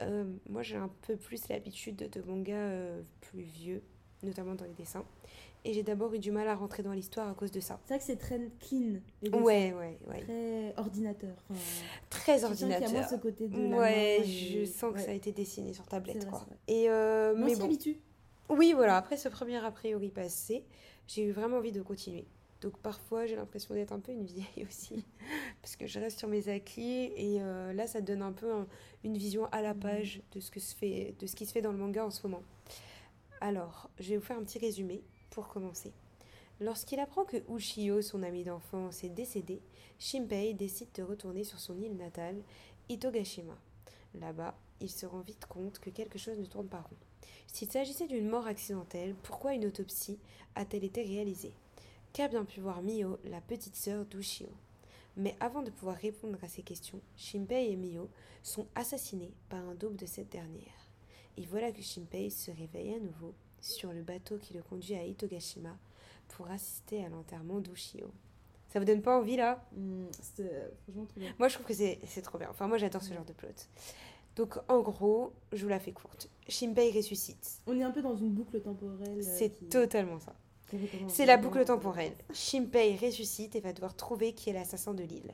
Euh, 0.00 0.24
moi 0.48 0.62
j'ai 0.62 0.76
un 0.76 0.90
peu 1.06 1.16
plus 1.16 1.48
l'habitude 1.48 1.96
de 1.96 2.22
mangas 2.22 2.54
euh, 2.54 3.02
plus 3.20 3.42
vieux, 3.42 3.82
notamment 4.22 4.54
dans 4.54 4.64
les 4.64 4.74
dessins. 4.74 5.04
Et 5.64 5.72
j'ai 5.72 5.82
d'abord 5.82 6.14
eu 6.14 6.18
du 6.18 6.30
mal 6.30 6.48
à 6.48 6.54
rentrer 6.54 6.82
dans 6.82 6.92
l'histoire 6.92 7.28
à 7.28 7.34
cause 7.34 7.50
de 7.50 7.60
ça. 7.60 7.80
C'est 7.84 7.94
vrai 7.94 7.98
que 7.98 8.04
c'est 8.04 8.16
très 8.16 8.40
clean. 8.60 9.00
Les 9.22 9.30
ouais, 9.30 9.72
ouais, 9.72 9.98
ouais. 10.06 10.22
Très 10.22 10.74
ordinateur. 10.76 11.36
très 12.10 12.44
ordinateur. 12.44 12.88
Il 12.88 12.94
y 12.94 12.96
a 12.96 13.00
moins 13.00 13.08
ce 13.08 13.16
côté 13.16 13.48
de 13.48 13.74
Ouais, 13.74 14.22
je 14.24 14.64
sens 14.64 14.94
que 14.94 15.00
ça 15.00 15.10
a 15.10 15.14
été 15.14 15.32
dessiné 15.32 15.72
sur 15.72 15.86
tablette, 15.86 16.28
quoi. 16.28 16.46
Et 16.68 16.88
euh, 16.88 17.34
mais, 17.36 17.56
bon. 17.56 17.68
Oui, 18.50 18.72
voilà. 18.72 18.96
Après 18.96 19.16
ce 19.16 19.28
premier 19.28 19.56
a 19.56 19.70
priori 19.70 20.08
passé, 20.08 20.64
j'ai 21.06 21.24
eu 21.24 21.32
vraiment 21.32 21.58
envie 21.58 21.72
de 21.72 21.82
continuer. 21.82 22.24
Donc 22.60 22.76
parfois 22.78 23.24
j'ai 23.26 23.36
l'impression 23.36 23.74
d'être 23.74 23.92
un 23.92 24.00
peu 24.00 24.10
une 24.10 24.24
vieille 24.24 24.66
aussi, 24.68 25.04
parce 25.62 25.76
que 25.76 25.86
je 25.86 26.00
reste 26.00 26.18
sur 26.18 26.28
mes 26.28 26.48
acquis 26.48 27.12
et 27.16 27.38
euh, 27.40 27.72
là 27.72 27.86
ça 27.86 28.00
donne 28.00 28.22
un 28.22 28.32
peu 28.32 28.50
une 29.04 29.16
vision 29.16 29.46
à 29.52 29.62
la 29.62 29.74
page 29.74 30.22
de 30.32 30.40
ce, 30.40 30.50
que 30.50 30.58
se 30.58 30.74
fait, 30.74 31.14
de 31.20 31.26
ce 31.26 31.36
qui 31.36 31.46
se 31.46 31.52
fait 31.52 31.62
dans 31.62 31.70
le 31.70 31.78
manga 31.78 32.04
en 32.04 32.10
ce 32.10 32.26
moment. 32.26 32.42
Alors, 33.40 33.88
je 34.00 34.10
vais 34.10 34.16
vous 34.16 34.24
faire 34.24 34.38
un 34.38 34.44
petit 34.44 34.58
résumé 34.58 35.02
pour 35.30 35.48
commencer. 35.48 35.92
Lorsqu'il 36.60 36.98
apprend 36.98 37.24
que 37.24 37.36
Ushio, 37.48 38.02
son 38.02 38.24
ami 38.24 38.42
d'enfance, 38.42 39.04
est 39.04 39.10
décédé, 39.10 39.62
Shimpei 40.00 40.54
décide 40.54 40.88
de 40.94 41.04
retourner 41.04 41.44
sur 41.44 41.60
son 41.60 41.80
île 41.80 41.96
natale, 41.96 42.42
Itogashima. 42.88 43.56
Là-bas, 44.14 44.58
il 44.80 44.90
se 44.90 45.06
rend 45.06 45.20
vite 45.20 45.46
compte 45.46 45.78
que 45.78 45.90
quelque 45.90 46.18
chose 46.18 46.38
ne 46.38 46.46
tourne 46.46 46.66
pas 46.66 46.80
rond. 46.80 46.96
S'il 47.46 47.70
s'agissait 47.70 48.08
d'une 48.08 48.28
mort 48.28 48.46
accidentelle, 48.46 49.14
pourquoi 49.22 49.54
une 49.54 49.66
autopsie 49.66 50.18
a-t-elle 50.56 50.84
été 50.84 51.02
réalisée? 51.02 51.54
Qu'a 52.12 52.26
bien 52.26 52.44
pu 52.44 52.60
voir 52.60 52.82
Mio, 52.82 53.18
la 53.24 53.40
petite 53.40 53.76
sœur 53.76 54.04
d'Ushio? 54.04 54.48
Mais 55.16 55.36
avant 55.38 55.62
de 55.62 55.70
pouvoir 55.70 55.96
répondre 55.96 56.38
à 56.42 56.48
ces 56.48 56.62
questions, 56.62 57.00
Shimpei 57.16 57.70
et 57.70 57.76
Mio 57.76 58.08
sont 58.42 58.66
assassinés 58.74 59.32
par 59.48 59.60
un 59.60 59.74
double 59.74 59.96
de 59.96 60.06
cette 60.06 60.30
dernière. 60.30 60.87
Et 61.38 61.46
voilà 61.46 61.70
que 61.70 61.80
Shimpei 61.80 62.30
se 62.30 62.50
réveille 62.50 62.94
à 62.94 62.98
nouveau 62.98 63.32
sur 63.60 63.92
le 63.92 64.02
bateau 64.02 64.38
qui 64.38 64.54
le 64.54 64.62
conduit 64.62 64.94
à 64.96 65.04
Itogashima 65.04 65.76
pour 66.28 66.50
assister 66.50 67.04
à 67.04 67.08
l'enterrement 67.08 67.60
d'Ushio. 67.60 68.10
Ça 68.70 68.80
vous 68.80 68.84
donne 68.84 69.02
pas 69.02 69.16
envie 69.16 69.36
là? 69.36 69.64
Mmh, 69.76 70.04
euh, 70.40 70.68
Moi 71.38 71.46
je 71.48 71.54
trouve 71.54 71.66
que 71.66 71.72
c'est 71.74 72.22
trop 72.22 72.38
bien. 72.38 72.48
Enfin 72.50 72.66
moi 72.66 72.76
j'adore 72.76 73.02
ce 73.02 73.14
genre 73.14 73.24
de 73.24 73.32
plot. 73.32 73.48
Donc 74.36 74.58
en 74.68 74.80
gros, 74.80 75.32
je 75.52 75.62
vous 75.62 75.68
la 75.68 75.78
fais 75.80 75.92
courte. 75.92 76.28
Shinpei 76.48 76.90
ressuscite. 76.90 77.60
On 77.68 77.78
est 77.78 77.82
un 77.84 77.90
peu 77.92 78.02
dans 78.02 78.16
une 78.16 78.30
boucle 78.30 78.60
temporelle. 78.60 79.18
euh, 79.18 79.22
C'est 79.22 79.50
qui- 79.50 79.68
totalement 79.68 80.18
ça. 80.18 80.34
C'est 81.06 81.24
la 81.24 81.36
boucle 81.38 81.64
temporelle. 81.64 82.14
Shinpei 82.34 82.96
ressuscite 82.96 83.54
et 83.56 83.60
va 83.60 83.72
devoir 83.72 83.94
trouver 83.94 84.32
qui 84.34 84.50
est 84.50 84.52
l'assassin 84.52 84.92
de 84.92 85.02
l'île. 85.04 85.32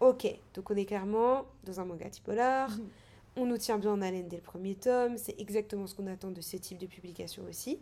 Ok, 0.00 0.26
donc 0.54 0.70
on 0.70 0.76
est 0.76 0.84
clairement 0.84 1.46
dans 1.64 1.80
un 1.80 1.86
manga 1.86 2.08
type 2.10 2.24
polar. 2.24 2.70
Mhm. 2.70 2.88
On 3.36 3.44
nous 3.46 3.58
tient 3.58 3.78
bien 3.78 3.92
en 3.92 4.00
haleine 4.00 4.28
dès 4.28 4.36
le 4.36 4.42
premier 4.42 4.74
tome. 4.74 5.18
C'est 5.18 5.38
exactement 5.38 5.86
ce 5.86 5.94
qu'on 5.94 6.06
attend 6.06 6.30
de 6.30 6.40
ce 6.40 6.56
type 6.56 6.78
de 6.78 6.86
publication 6.86 7.44
aussi. 7.44 7.76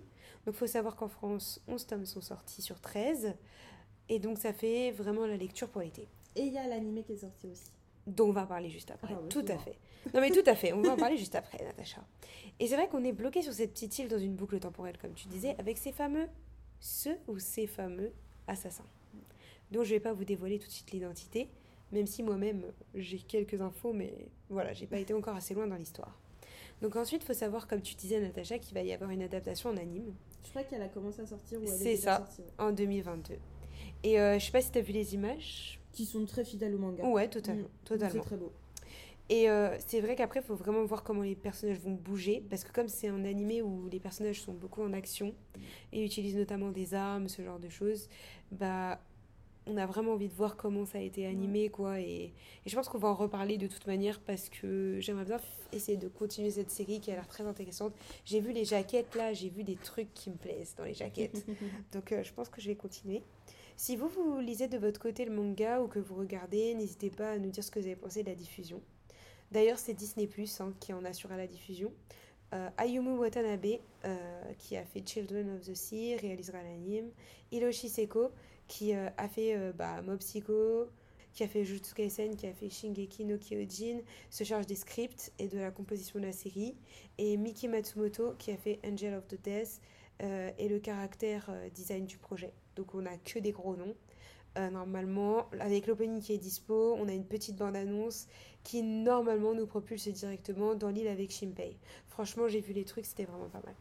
Donc 0.44 0.54
il 0.54 0.58
faut 0.58 0.66
savoir 0.66 0.96
qu'en 0.96 1.08
France, 1.08 1.62
11 1.68 1.86
tomes 1.86 2.06
sont 2.06 2.20
sortis 2.20 2.60
sur 2.60 2.80
13. 2.80 3.34
Et 4.08 4.18
donc 4.18 4.38
ça 4.38 4.52
fait 4.52 4.90
vraiment 4.90 5.26
la 5.26 5.36
lecture 5.36 5.68
pour 5.68 5.80
l'été. 5.80 6.08
Et 6.36 6.42
il 6.42 6.52
y 6.52 6.58
a 6.58 6.66
l'animé 6.66 7.04
qui 7.04 7.12
est 7.12 7.18
sorti 7.18 7.46
aussi. 7.48 7.70
dont 8.06 8.28
on 8.28 8.32
va 8.32 8.44
parler 8.44 8.68
juste 8.68 8.90
après. 8.90 9.14
Ah, 9.16 9.22
tout 9.30 9.44
à 9.48 9.56
fait. 9.56 9.78
Non 10.12 10.20
mais 10.20 10.30
tout 10.30 10.42
à 10.44 10.54
fait, 10.54 10.72
on 10.74 10.82
va 10.82 10.92
en 10.92 10.96
parler 10.96 11.16
juste 11.16 11.34
après, 11.36 11.56
Natacha. 11.64 12.04
Et 12.60 12.66
c'est 12.66 12.74
vrai 12.74 12.88
qu'on 12.88 13.02
est 13.04 13.12
bloqué 13.12 13.40
sur 13.40 13.52
cette 13.52 13.72
petite 13.72 13.98
île 13.98 14.08
dans 14.08 14.18
une 14.18 14.34
boucle 14.34 14.58
temporelle, 14.58 14.98
comme 14.98 15.14
tu 15.14 15.28
disais, 15.28 15.54
avec 15.58 15.78
ces 15.78 15.92
fameux, 15.92 16.26
ce 16.80 17.10
ou 17.28 17.38
ces 17.38 17.66
fameux 17.66 18.12
assassins, 18.46 18.84
dont 19.70 19.82
je 19.84 19.90
vais 19.90 20.00
pas 20.00 20.12
vous 20.12 20.24
dévoiler 20.24 20.58
tout 20.58 20.66
de 20.66 20.72
suite 20.72 20.90
l'identité, 20.90 21.48
même 21.92 22.06
si 22.06 22.22
moi-même 22.22 22.64
j'ai 22.94 23.18
quelques 23.18 23.60
infos, 23.60 23.92
mais 23.92 24.28
voilà, 24.50 24.72
j'ai 24.72 24.86
pas 24.86 24.98
été 24.98 25.14
encore 25.14 25.36
assez 25.36 25.54
loin 25.54 25.66
dans 25.66 25.76
l'histoire. 25.76 26.18
Donc 26.82 26.96
ensuite, 26.96 27.22
il 27.22 27.26
faut 27.26 27.32
savoir, 27.32 27.66
comme 27.66 27.80
tu 27.80 27.94
disais, 27.94 28.20
Natacha, 28.20 28.58
qu'il 28.58 28.74
va 28.74 28.82
y 28.82 28.92
avoir 28.92 29.10
une 29.10 29.22
adaptation 29.22 29.70
en 29.70 29.76
anime 29.76 30.12
Je 30.44 30.50
crois 30.50 30.64
qu'elle 30.64 30.82
a 30.82 30.88
commencé 30.88 31.22
à 31.22 31.26
sortir 31.26 31.60
ou 31.60 31.64
elle 31.64 31.70
C'est 31.70 31.96
ça. 31.96 32.18
sortie, 32.18 32.42
ouais. 32.42 32.48
en 32.58 32.72
2022. 32.72 33.34
Et 34.02 34.20
euh, 34.20 34.38
je 34.38 34.44
sais 34.44 34.52
pas 34.52 34.60
si 34.60 34.70
tu 34.70 34.78
as 34.78 34.82
vu 34.82 34.92
les 34.92 35.14
images. 35.14 35.80
Qui 35.92 36.06
sont 36.06 36.26
très 36.26 36.44
fidèles 36.44 36.74
au 36.74 36.78
manga. 36.78 37.04
Ouais, 37.04 37.28
totalement. 37.28 37.68
Mm. 37.68 37.84
totalement. 37.84 38.22
C'est 38.22 38.28
très 38.28 38.36
beau. 38.36 38.52
Et 39.30 39.48
euh, 39.48 39.74
c'est 39.86 40.00
vrai 40.00 40.16
qu'après, 40.16 40.40
il 40.40 40.46
faut 40.46 40.56
vraiment 40.56 40.84
voir 40.84 41.02
comment 41.02 41.22
les 41.22 41.36
personnages 41.36 41.78
vont 41.78 41.92
bouger. 41.92 42.44
Parce 42.50 42.64
que 42.64 42.72
comme 42.72 42.88
c'est 42.88 43.08
un 43.08 43.24
animé 43.24 43.62
où 43.62 43.88
les 43.88 44.00
personnages 44.00 44.42
sont 44.42 44.52
beaucoup 44.52 44.82
en 44.82 44.92
action 44.92 45.34
et 45.92 46.04
utilisent 46.04 46.36
notamment 46.36 46.70
des 46.70 46.94
armes, 46.94 47.28
ce 47.28 47.42
genre 47.42 47.58
de 47.58 47.68
choses, 47.68 48.08
bah, 48.52 49.00
on 49.66 49.76
a 49.76 49.86
vraiment 49.86 50.12
envie 50.12 50.28
de 50.28 50.34
voir 50.34 50.56
comment 50.56 50.84
ça 50.84 50.98
a 50.98 51.00
été 51.00 51.26
animé. 51.26 51.68
quoi. 51.68 52.00
Et, 52.00 52.24
et 52.24 52.32
je 52.66 52.74
pense 52.74 52.88
qu'on 52.88 52.98
va 52.98 53.08
en 53.08 53.14
reparler 53.14 53.56
de 53.58 53.66
toute 53.66 53.86
manière 53.86 54.20
parce 54.20 54.48
que 54.48 54.98
j'aimerais 55.00 55.24
bien 55.24 55.40
essayer 55.72 55.96
de 55.96 56.08
continuer 56.08 56.50
cette 56.50 56.70
série 56.70 57.00
qui 57.00 57.10
a 57.10 57.14
l'air 57.14 57.28
très 57.28 57.44
intéressante. 57.44 57.94
J'ai 58.24 58.40
vu 58.40 58.52
les 58.52 58.64
jaquettes 58.64 59.14
là, 59.14 59.32
j'ai 59.32 59.48
vu 59.48 59.64
des 59.64 59.76
trucs 59.76 60.12
qui 60.14 60.30
me 60.30 60.36
plaisent 60.36 60.74
dans 60.76 60.84
les 60.84 60.94
jaquettes. 60.94 61.46
Donc 61.92 62.12
euh, 62.12 62.22
je 62.22 62.32
pense 62.32 62.48
que 62.48 62.60
je 62.60 62.68
vais 62.68 62.76
continuer. 62.76 63.22
Si 63.76 63.96
vous, 63.96 64.08
vous 64.08 64.38
lisez 64.38 64.68
de 64.68 64.78
votre 64.78 65.00
côté 65.00 65.24
le 65.24 65.32
manga 65.32 65.80
ou 65.80 65.88
que 65.88 65.98
vous 65.98 66.14
regardez, 66.14 66.74
n'hésitez 66.74 67.10
pas 67.10 67.32
à 67.32 67.38
nous 67.38 67.50
dire 67.50 67.64
ce 67.64 67.70
que 67.70 67.80
vous 67.80 67.86
avez 67.86 67.96
pensé 67.96 68.22
de 68.22 68.28
la 68.28 68.36
diffusion. 68.36 68.80
D'ailleurs, 69.50 69.78
c'est 69.78 69.94
Disney 69.94 70.26
Plus 70.26 70.62
qui 70.80 70.92
en 70.92 71.04
assure 71.04 71.30
la 71.30 71.46
diffusion. 71.46 71.92
Euh, 72.52 72.68
Ayumu 72.76 73.16
Watanabe, 73.18 73.80
euh, 74.04 74.52
qui 74.58 74.76
a 74.76 74.84
fait 74.84 75.02
Children 75.04 75.56
of 75.56 75.62
the 75.62 75.74
Sea, 75.74 76.16
réalisera 76.16 76.62
l'anime. 76.62 77.10
Hiroshi 77.50 77.88
Seko, 77.88 78.30
qui 78.68 78.94
euh, 78.94 79.08
a 79.16 79.28
fait 79.28 79.54
euh, 79.56 79.72
bah, 79.72 80.02
Mob 80.02 80.18
Psycho, 80.18 80.88
qui 81.32 81.42
a 81.42 81.48
fait 81.48 81.64
Jujutsu 81.64 81.94
Kaisen, 81.94 82.36
qui 82.36 82.46
a 82.46 82.52
fait 82.52 82.70
Shingeki 82.70 83.24
no 83.24 83.38
Kyojin, 83.38 84.00
se 84.30 84.44
charge 84.44 84.66
des 84.66 84.76
scripts 84.76 85.32
et 85.38 85.48
de 85.48 85.58
la 85.58 85.70
composition 85.70 86.20
de 86.20 86.26
la 86.26 86.32
série. 86.32 86.76
Et 87.18 87.36
Miki 87.36 87.68
Matsumoto, 87.68 88.34
qui 88.38 88.52
a 88.52 88.56
fait 88.56 88.80
Angel 88.84 89.14
of 89.14 89.26
the 89.26 89.40
Death, 89.42 89.80
euh, 90.22 90.50
et 90.58 90.68
le 90.68 90.78
caractère 90.78 91.46
euh, 91.48 91.68
design 91.70 92.06
du 92.06 92.18
projet. 92.18 92.52
Donc 92.76 92.94
on 92.94 93.02
n'a 93.02 93.16
que 93.18 93.38
des 93.40 93.50
gros 93.50 93.76
noms. 93.76 93.94
Euh, 94.56 94.70
normalement, 94.70 95.50
avec 95.58 95.88
l'opening 95.88 96.20
qui 96.20 96.32
est 96.32 96.38
dispo, 96.38 96.94
on 96.96 97.08
a 97.08 97.12
une 97.12 97.24
petite 97.24 97.56
bande-annonce 97.56 98.28
qui 98.62 98.84
normalement 98.84 99.52
nous 99.54 99.66
propulse 99.66 100.06
directement 100.06 100.76
dans 100.76 100.90
l'île 100.90 101.08
avec 101.08 101.32
Shinpei. 101.32 101.76
Franchement, 102.06 102.46
j'ai 102.46 102.60
vu 102.60 102.72
les 102.72 102.84
trucs, 102.84 103.06
c'était 103.06 103.24
vraiment 103.24 103.48
pas 103.48 103.62
mal. 103.64 103.74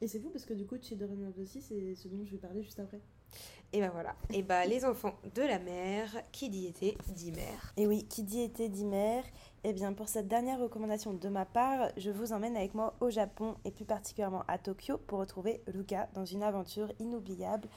Et 0.00 0.08
c'est 0.08 0.20
fou 0.20 0.30
parce 0.30 0.46
que 0.46 0.54
du 0.54 0.64
coup, 0.64 0.76
Children 0.80 1.26
of 1.28 1.34
the 1.34 1.44
c'est 1.60 1.94
ce 1.94 2.08
dont 2.08 2.24
je 2.24 2.30
vais 2.30 2.38
parler 2.38 2.62
juste 2.62 2.78
après. 2.78 3.00
Et 3.72 3.80
ben 3.80 3.90
voilà. 3.90 4.14
Et 4.30 4.42
ben 4.42 4.66
les 4.66 4.86
enfants 4.86 5.14
de 5.34 5.42
la 5.42 5.58
mer, 5.58 6.10
qui 6.32 6.48
dit 6.48 6.66
été, 6.66 6.96
dit 7.08 7.32
mer. 7.32 7.74
Et 7.76 7.86
oui, 7.86 8.04
qui 8.04 8.22
dit 8.22 8.40
été 8.40 8.70
dit 8.70 8.86
mer. 8.86 9.24
Eh 9.62 9.74
bien, 9.74 9.92
pour 9.92 10.08
cette 10.08 10.26
dernière 10.26 10.58
recommandation 10.58 11.12
de 11.12 11.28
ma 11.28 11.44
part, 11.44 11.90
je 11.98 12.10
vous 12.10 12.32
emmène 12.32 12.56
avec 12.56 12.74
moi 12.74 12.94
au 13.00 13.10
Japon 13.10 13.56
et 13.66 13.70
plus 13.70 13.84
particulièrement 13.84 14.44
à 14.48 14.56
Tokyo 14.56 14.96
pour 14.96 15.18
retrouver 15.18 15.60
Luca 15.66 16.08
dans 16.14 16.24
une 16.24 16.42
aventure 16.42 16.90
inoubliable 16.98 17.68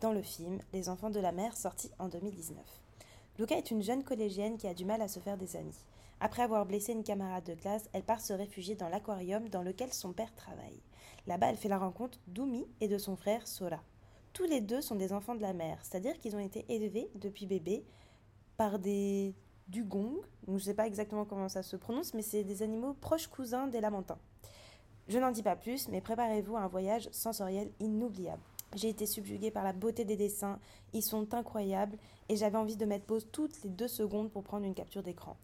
dans 0.00 0.12
le 0.12 0.22
film 0.22 0.60
Les 0.72 0.88
enfants 0.88 1.10
de 1.10 1.18
la 1.18 1.32
mer 1.32 1.56
sorti 1.56 1.90
en 1.98 2.08
2019. 2.08 2.62
Luca 3.38 3.56
est 3.56 3.72
une 3.72 3.82
jeune 3.82 4.04
collégienne 4.04 4.56
qui 4.56 4.68
a 4.68 4.74
du 4.74 4.84
mal 4.84 5.02
à 5.02 5.08
se 5.08 5.18
faire 5.18 5.36
des 5.36 5.56
amis. 5.56 5.84
Après 6.20 6.42
avoir 6.42 6.66
blessé 6.66 6.92
une 6.92 7.02
camarade 7.02 7.44
de 7.44 7.54
classe, 7.54 7.88
elle 7.92 8.04
part 8.04 8.20
se 8.20 8.34
réfugier 8.34 8.76
dans 8.76 8.88
l'aquarium 8.88 9.48
dans 9.48 9.62
lequel 9.62 9.92
son 9.92 10.12
père 10.12 10.34
travaille. 10.34 10.80
Là-bas, 11.26 11.48
elle 11.48 11.56
fait 11.56 11.68
la 11.68 11.78
rencontre 11.78 12.18
d'Umi 12.28 12.68
et 12.80 12.88
de 12.88 12.98
son 12.98 13.16
frère 13.16 13.48
Sora. 13.48 13.80
Tous 14.32 14.44
les 14.44 14.60
deux 14.60 14.80
sont 14.80 14.94
des 14.94 15.12
enfants 15.12 15.34
de 15.34 15.42
la 15.42 15.52
mer, 15.52 15.78
c'est-à-dire 15.82 16.18
qu'ils 16.18 16.36
ont 16.36 16.40
été 16.40 16.64
élevés 16.68 17.10
depuis 17.16 17.46
bébé 17.46 17.84
par 18.56 18.78
des 18.78 19.34
dugongs, 19.68 20.20
je 20.46 20.52
ne 20.52 20.58
sais 20.58 20.74
pas 20.74 20.86
exactement 20.86 21.24
comment 21.24 21.48
ça 21.48 21.62
se 21.62 21.76
prononce, 21.76 22.14
mais 22.14 22.22
c'est 22.22 22.44
des 22.44 22.62
animaux 22.62 22.94
proches 22.94 23.28
cousins 23.28 23.66
des 23.66 23.80
lamantins. 23.80 24.18
Je 25.08 25.18
n'en 25.18 25.30
dis 25.30 25.42
pas 25.42 25.56
plus, 25.56 25.88
mais 25.88 26.00
préparez-vous 26.00 26.56
à 26.56 26.60
un 26.60 26.68
voyage 26.68 27.08
sensoriel 27.10 27.70
inoubliable. 27.80 28.42
J'ai 28.76 28.88
été 28.88 29.06
subjuguée 29.06 29.50
par 29.50 29.64
la 29.64 29.72
beauté 29.72 30.04
des 30.04 30.16
dessins, 30.16 30.60
ils 30.92 31.02
sont 31.02 31.34
incroyables, 31.34 31.98
et 32.28 32.36
j'avais 32.36 32.58
envie 32.58 32.76
de 32.76 32.84
mettre 32.84 33.06
pause 33.06 33.26
toutes 33.32 33.62
les 33.64 33.70
deux 33.70 33.88
secondes 33.88 34.30
pour 34.30 34.44
prendre 34.44 34.64
une 34.64 34.74
capture 34.74 35.02
d'écran. 35.02 35.36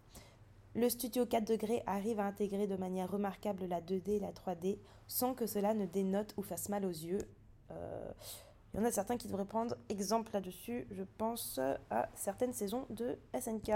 Le 0.76 0.88
studio 0.88 1.24
4 1.24 1.44
degrés 1.44 1.82
arrive 1.86 2.20
à 2.20 2.26
intégrer 2.26 2.66
de 2.66 2.76
manière 2.76 3.10
remarquable 3.10 3.64
la 3.64 3.80
2D 3.80 4.10
et 4.10 4.20
la 4.20 4.32
3D 4.32 4.78
sans 5.08 5.32
que 5.34 5.46
cela 5.46 5.72
ne 5.72 5.86
dénote 5.86 6.34
ou 6.36 6.42
fasse 6.42 6.68
mal 6.68 6.84
aux 6.84 6.90
yeux. 6.90 7.22
Euh, 7.70 8.12
il 8.76 8.82
y 8.82 8.84
en 8.84 8.88
a 8.88 8.92
certains 8.92 9.16
qui 9.16 9.26
devraient 9.26 9.46
prendre 9.46 9.74
exemple 9.88 10.30
là-dessus. 10.34 10.86
Je 10.90 11.02
pense 11.16 11.58
à 11.90 12.10
certaines 12.14 12.52
saisons 12.52 12.84
de 12.90 13.16
SNK. 13.32 13.72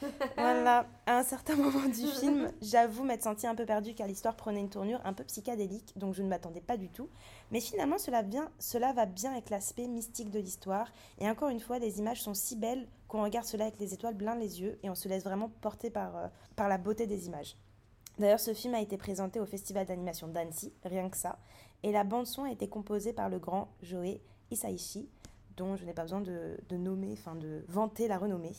voilà. 0.36 0.86
À 1.06 1.18
un 1.18 1.22
certain 1.24 1.56
moment 1.56 1.88
du 1.88 2.06
film, 2.06 2.52
j'avoue 2.62 3.02
m'être 3.02 3.24
sentie 3.24 3.48
un 3.48 3.56
peu 3.56 3.66
perdue 3.66 3.94
car 3.94 4.06
l'histoire 4.06 4.36
prenait 4.36 4.60
une 4.60 4.70
tournure 4.70 5.00
un 5.04 5.12
peu 5.12 5.24
psychédélique, 5.24 5.98
donc 5.98 6.14
je 6.14 6.22
ne 6.22 6.28
m'attendais 6.28 6.60
pas 6.60 6.76
du 6.76 6.88
tout. 6.88 7.08
Mais 7.50 7.58
finalement, 7.58 7.98
cela, 7.98 8.22
vient, 8.22 8.48
cela 8.60 8.92
va 8.92 9.06
bien 9.06 9.32
avec 9.32 9.50
l'aspect 9.50 9.88
mystique 9.88 10.30
de 10.30 10.38
l'histoire. 10.38 10.86
Et 11.18 11.28
encore 11.28 11.48
une 11.48 11.60
fois, 11.60 11.80
les 11.80 11.98
images 11.98 12.22
sont 12.22 12.34
si 12.34 12.54
belles 12.54 12.86
qu'on 13.08 13.24
regarde 13.24 13.46
cela 13.46 13.64
avec 13.64 13.80
les 13.80 13.92
étoiles 13.92 14.16
plein 14.16 14.36
les 14.36 14.60
yeux 14.60 14.78
et 14.84 14.90
on 14.90 14.94
se 14.94 15.08
laisse 15.08 15.24
vraiment 15.24 15.50
porter 15.62 15.90
par, 15.90 16.16
euh, 16.16 16.28
par 16.54 16.68
la 16.68 16.78
beauté 16.78 17.08
des 17.08 17.26
images. 17.26 17.56
D'ailleurs, 18.20 18.38
ce 18.38 18.54
film 18.54 18.74
a 18.74 18.80
été 18.80 18.96
présenté 18.96 19.40
au 19.40 19.46
Festival 19.46 19.86
d'animation 19.86 20.28
d'Annecy, 20.28 20.72
rien 20.84 21.08
que 21.10 21.16
ça. 21.16 21.40
Et 21.82 21.90
la 21.90 22.04
bande-son 22.04 22.44
a 22.44 22.52
été 22.52 22.68
composée 22.68 23.12
par 23.12 23.28
le 23.28 23.40
grand 23.40 23.68
Joe 23.82 24.18
Isaichi, 24.50 25.08
dont 25.56 25.76
je 25.76 25.84
n'ai 25.84 25.92
pas 25.92 26.02
besoin 26.02 26.20
de, 26.20 26.58
nommer, 26.70 27.12
enfin 27.12 27.34
de 27.34 27.64
vanter 27.68 28.08
la 28.08 28.18
renommée. 28.18 28.54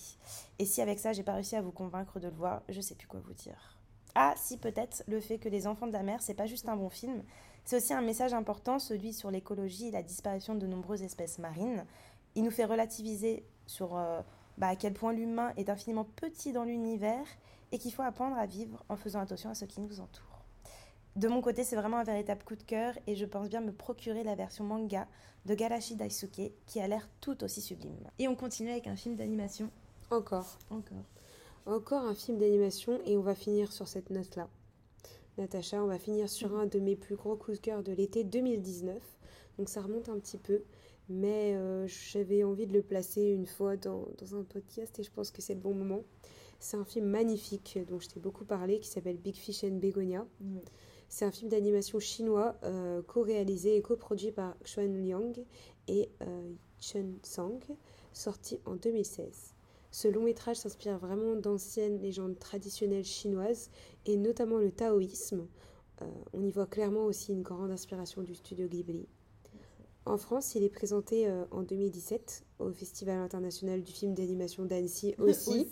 Et 0.59 0.65
si 0.65 0.81
avec 0.81 0.99
ça, 0.99 1.13
j'ai 1.13 1.23
pas 1.23 1.33
réussi 1.33 1.55
à 1.55 1.61
vous 1.61 1.71
convaincre 1.71 2.19
de 2.19 2.27
le 2.27 2.33
voir, 2.33 2.61
je 2.69 2.81
sais 2.81 2.95
plus 2.95 3.07
quoi 3.07 3.19
vous 3.19 3.33
dire. 3.33 3.77
Ah, 4.15 4.33
si 4.37 4.57
peut-être 4.57 5.03
le 5.07 5.19
fait 5.19 5.37
que 5.37 5.49
Les 5.49 5.67
Enfants 5.67 5.87
de 5.87 5.91
la 5.91 6.03
Mer, 6.03 6.21
c'est 6.21 6.33
pas 6.33 6.45
juste 6.45 6.69
un 6.69 6.77
bon 6.77 6.89
film, 6.89 7.21
c'est 7.65 7.77
aussi 7.77 7.93
un 7.93 8.01
message 8.01 8.33
important, 8.33 8.79
celui 8.79 9.11
sur 9.11 9.31
l'écologie 9.31 9.87
et 9.87 9.91
la 9.91 10.03
disparition 10.03 10.55
de 10.55 10.67
nombreuses 10.67 11.01
espèces 11.01 11.39
marines. 11.39 11.85
Il 12.35 12.43
nous 12.43 12.51
fait 12.51 12.65
relativiser 12.65 13.43
sur 13.65 13.97
euh, 13.97 14.21
bah, 14.57 14.67
à 14.67 14.75
quel 14.75 14.93
point 14.93 15.11
l'humain 15.11 15.51
est 15.57 15.69
infiniment 15.69 16.05
petit 16.05 16.53
dans 16.53 16.63
l'univers 16.63 17.25
et 17.71 17.77
qu'il 17.79 17.91
faut 17.91 18.03
apprendre 18.03 18.37
à 18.37 18.45
vivre 18.45 18.83
en 18.87 18.95
faisant 18.95 19.19
attention 19.19 19.49
à 19.49 19.55
ce 19.55 19.65
qui 19.65 19.81
nous 19.81 19.99
entoure. 19.99 20.34
De 21.15 21.29
mon 21.29 21.41
côté, 21.41 21.63
c'est 21.63 21.77
vraiment 21.77 21.97
un 21.97 22.03
véritable 22.03 22.43
coup 22.43 22.57
de 22.57 22.63
cœur 22.63 22.93
et 23.07 23.15
je 23.15 23.25
pense 23.25 23.47
bien 23.47 23.61
me 23.61 23.71
procurer 23.71 24.25
la 24.25 24.35
version 24.35 24.65
manga 24.65 25.07
de 25.45 25.53
Garashi 25.55 25.95
Daisuke 25.95 26.51
qui 26.65 26.81
a 26.81 26.87
l'air 26.89 27.07
tout 27.21 27.41
aussi 27.41 27.61
sublime. 27.61 27.95
Et 28.19 28.27
on 28.27 28.35
continue 28.35 28.71
avec 28.71 28.87
un 28.87 28.97
film 28.97 29.15
d'animation. 29.15 29.69
Encore. 30.11 30.59
Encore. 30.69 31.05
Encore 31.65 32.03
un 32.03 32.15
film 32.15 32.37
d'animation 32.37 32.99
et 33.05 33.15
on 33.15 33.21
va 33.21 33.33
finir 33.33 33.71
sur 33.71 33.87
cette 33.87 34.09
note-là. 34.09 34.49
Natacha, 35.37 35.81
on 35.81 35.87
va 35.87 35.99
finir 35.99 36.29
sur 36.29 36.53
un 36.53 36.65
de 36.65 36.79
mes 36.79 36.97
plus 36.97 37.15
gros 37.15 37.37
coups 37.37 37.57
de 37.57 37.61
cœur 37.61 37.81
de 37.81 37.93
l'été 37.93 38.25
2019. 38.25 39.01
Donc 39.57 39.69
ça 39.69 39.81
remonte 39.81 40.09
un 40.09 40.19
petit 40.19 40.37
peu, 40.37 40.63
mais 41.07 41.55
euh, 41.55 41.87
j'avais 41.87 42.43
envie 42.43 42.67
de 42.67 42.73
le 42.73 42.81
placer 42.81 43.21
une 43.21 43.47
fois 43.47 43.77
dans, 43.77 44.05
dans 44.17 44.35
un 44.35 44.43
podcast 44.43 44.99
et 44.99 45.03
je 45.03 45.11
pense 45.11 45.31
que 45.31 45.41
c'est 45.41 45.53
le 45.53 45.61
bon 45.61 45.73
moment. 45.73 46.03
C'est 46.59 46.75
un 46.75 46.85
film 46.85 47.05
magnifique 47.05 47.79
dont 47.87 47.99
je 48.01 48.09
t'ai 48.09 48.19
beaucoup 48.19 48.43
parlé 48.43 48.79
qui 48.79 48.89
s'appelle 48.89 49.17
Big 49.17 49.35
Fish 49.35 49.63
and 49.63 49.77
Begonia. 49.77 50.25
C'est 51.09 51.25
un 51.25 51.31
film 51.31 51.49
d'animation 51.49 51.99
chinois 51.99 52.55
euh, 52.63 53.01
co-réalisé 53.03 53.77
et 53.77 53.81
coproduit 53.81 54.31
par 54.31 54.55
Xuan 54.63 54.93
Liang 54.93 55.33
et 55.87 56.09
euh, 56.21 56.51
Chen 56.79 57.17
Sang, 57.23 57.59
sorti 58.13 58.59
en 58.65 58.75
2016. 58.75 59.53
Ce 59.91 60.07
long 60.07 60.23
métrage 60.23 60.57
s'inspire 60.57 60.97
vraiment 60.97 61.35
d'anciennes 61.35 61.99
légendes 61.99 62.37
traditionnelles 62.37 63.05
chinoises 63.05 63.69
et 64.05 64.17
notamment 64.17 64.57
le 64.57 64.71
taoïsme. 64.71 65.47
Euh, 66.01 66.05
on 66.33 66.43
y 66.43 66.51
voit 66.51 66.65
clairement 66.65 67.05
aussi 67.05 67.31
une 67.31 67.43
grande 67.43 67.71
inspiration 67.71 68.21
du 68.21 68.35
studio 68.35 68.67
Ghibli. 68.67 69.07
En 70.05 70.17
France, 70.17 70.53
il 70.53 70.63
est 70.63 70.69
présenté 70.69 71.27
euh, 71.27 71.45
en 71.49 71.63
2017 71.63 72.45
au 72.59 72.71
Festival 72.71 73.17
international 73.17 73.81
du 73.81 73.91
film 73.91 74.13
d'animation 74.13 74.63
d'Annecy 74.63 75.15
aussi. 75.19 75.67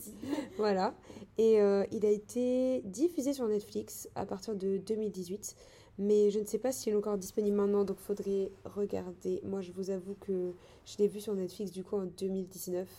voilà. 0.58 0.96
Et 1.38 1.62
euh, 1.62 1.86
il 1.92 2.06
a 2.06 2.10
été 2.10 2.82
diffusé 2.86 3.34
sur 3.34 3.48
Netflix 3.48 4.10
à 4.16 4.26
partir 4.26 4.56
de 4.56 4.78
2018. 4.78 5.56
Mais 6.00 6.32
je 6.32 6.40
ne 6.40 6.46
sais 6.46 6.58
pas 6.58 6.72
s'il 6.72 6.94
est 6.94 6.96
encore 6.96 7.20
disponible 7.20 7.56
maintenant, 7.56 7.84
donc 7.84 8.00
faudrait 8.00 8.52
regarder. 8.66 9.40
Moi, 9.44 9.62
je 9.62 9.72
vous 9.72 9.92
avoue 9.92 10.16
que 10.16 10.54
je 10.86 10.98
l'ai 10.98 11.08
vu 11.08 11.22
sur 11.22 11.36
Netflix 11.36 11.72
du 11.72 11.84
coup 11.84 11.98
en 11.98 12.06
2019. 12.06 12.90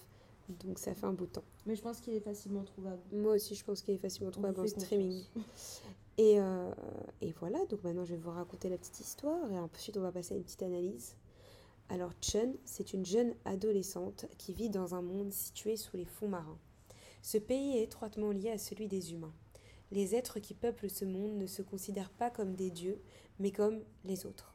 Donc 0.65 0.79
ça 0.79 0.95
fait 0.95 1.07
un 1.07 1.13
bout 1.13 1.27
de 1.27 1.33
temps. 1.33 1.45
Mais 1.67 1.75
je 1.75 1.83
pense 1.83 2.01
qu'il 2.01 2.15
est 2.15 2.21
facilement 2.21 2.63
trouvable. 2.63 3.01
Moi 3.13 3.35
aussi, 3.35 3.55
je 3.57 3.65
pense 3.65 3.83
qu'il 3.83 3.95
est 3.95 3.99
facilement 3.99 4.31
trouvable 4.31 4.61
en 4.61 4.67
streaming. 4.67 5.25
Et, 6.17 6.39
euh, 6.39 6.71
et, 7.21 7.33
voilà, 7.41 7.65
donc 7.67 7.83
maintenant 7.83 8.05
je 8.05 8.13
vais 8.13 8.21
vous 8.21 8.31
raconter 8.31 8.69
la 8.69 8.79
petite 8.79 9.01
histoire 9.01 9.51
et 9.51 9.59
ensuite 9.59 9.97
on 9.97 10.01
va 10.01 10.13
passer 10.13 10.35
à 10.35 10.37
une 10.37 10.45
petite 10.45 10.63
analyse. 10.63 11.17
Alors 11.91 12.13
Chun, 12.21 12.55
c'est 12.65 12.95
une 12.95 13.05
jeune 13.05 13.35
adolescente 13.45 14.27
qui 14.39 14.55
vit 14.55 14.71
dans 14.71 14.95
un 14.95 15.03
monde 15.03 15.33
situé 15.33 15.77
sous 15.77 15.97
les 15.97 16.07
fonds 16.07 16.29
marins. 16.29 16.59
Ce 17.23 17.37
pays 17.39 17.77
est 17.77 17.85
étroitement 17.85 18.31
lié 18.31 18.51
à 18.51 18.59
celui 18.59 18.89
des 18.89 19.13
humains. 19.13 19.35
Les 19.93 20.15
êtres 20.15 20.41
qui 20.41 20.55
peuplent 20.55 20.91
ce 20.91 21.05
monde 21.05 21.37
ne 21.37 21.47
se 21.47 21.63
considèrent 21.63 22.11
pas 22.11 22.31
comme 22.31 22.55
des 22.55 22.71
dieux, 22.71 23.01
mais 23.39 23.51
comme 23.51 23.81
les 24.05 24.25
autres. 24.27 24.55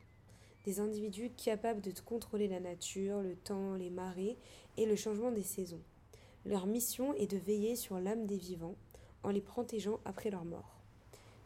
Des 0.65 0.79
individus 0.79 1.29
capables 1.29 1.81
de 1.81 1.93
contrôler 2.01 2.47
la 2.47 2.59
nature, 2.59 3.21
le 3.21 3.35
temps, 3.35 3.75
les 3.75 3.89
marées 3.89 4.37
et 4.77 4.85
le 4.85 4.95
changement 4.95 5.31
des 5.31 5.43
saisons. 5.43 5.81
Leur 6.45 6.65
mission 6.65 7.13
est 7.13 7.31
de 7.31 7.37
veiller 7.37 7.75
sur 7.75 7.99
l'âme 7.99 8.25
des 8.25 8.37
vivants 8.37 8.75
en 9.23 9.29
les 9.29 9.41
protégeant 9.41 9.99
après 10.03 10.31
leur 10.31 10.45
mort. 10.45 10.79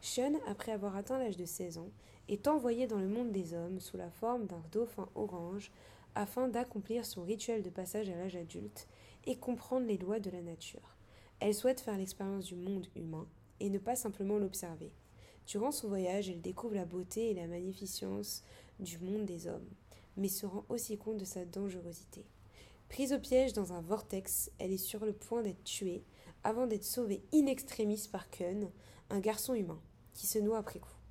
Shun, 0.00 0.34
après 0.46 0.72
avoir 0.72 0.96
atteint 0.96 1.18
l'âge 1.18 1.36
de 1.36 1.44
16 1.46 1.78
ans, 1.78 1.90
est 2.28 2.48
envoyé 2.48 2.86
dans 2.86 2.98
le 2.98 3.08
monde 3.08 3.32
des 3.32 3.54
hommes 3.54 3.80
sous 3.80 3.96
la 3.96 4.10
forme 4.10 4.46
d'un 4.46 4.62
dauphin 4.72 5.08
orange 5.14 5.70
afin 6.14 6.48
d'accomplir 6.48 7.04
son 7.04 7.22
rituel 7.22 7.62
de 7.62 7.70
passage 7.70 8.08
à 8.08 8.16
l'âge 8.16 8.36
adulte 8.36 8.86
et 9.26 9.36
comprendre 9.36 9.86
les 9.86 9.98
lois 9.98 10.20
de 10.20 10.30
la 10.30 10.42
nature. 10.42 10.96
Elle 11.40 11.54
souhaite 11.54 11.80
faire 11.80 11.98
l'expérience 11.98 12.46
du 12.46 12.54
monde 12.54 12.86
humain 12.94 13.26
et 13.60 13.70
ne 13.70 13.78
pas 13.78 13.96
simplement 13.96 14.38
l'observer. 14.38 14.92
Durant 15.46 15.72
son 15.72 15.88
voyage, 15.88 16.28
elle 16.28 16.40
découvre 16.40 16.74
la 16.74 16.86
beauté 16.86 17.30
et 17.30 17.34
la 17.34 17.46
magnificence 17.46 18.44
du 18.80 18.98
monde 18.98 19.26
des 19.26 19.46
hommes, 19.46 19.68
mais 20.16 20.28
se 20.28 20.46
rend 20.46 20.64
aussi 20.68 20.96
compte 20.96 21.18
de 21.18 21.24
sa 21.24 21.44
dangerosité. 21.44 22.24
Prise 22.88 23.12
au 23.12 23.18
piège 23.18 23.52
dans 23.52 23.72
un 23.72 23.80
vortex, 23.80 24.50
elle 24.58 24.72
est 24.72 24.78
sur 24.78 25.04
le 25.04 25.12
point 25.12 25.42
d'être 25.42 25.64
tuée 25.64 26.04
avant 26.44 26.66
d'être 26.66 26.84
sauvée 26.84 27.22
in 27.34 27.46
extremis 27.46 28.08
par 28.10 28.30
Kun, 28.30 28.70
un 29.10 29.20
garçon 29.20 29.54
humain 29.54 29.80
qui 30.12 30.26
se 30.26 30.38
noie 30.38 30.58
après 30.58 30.78
coup. 30.78 31.03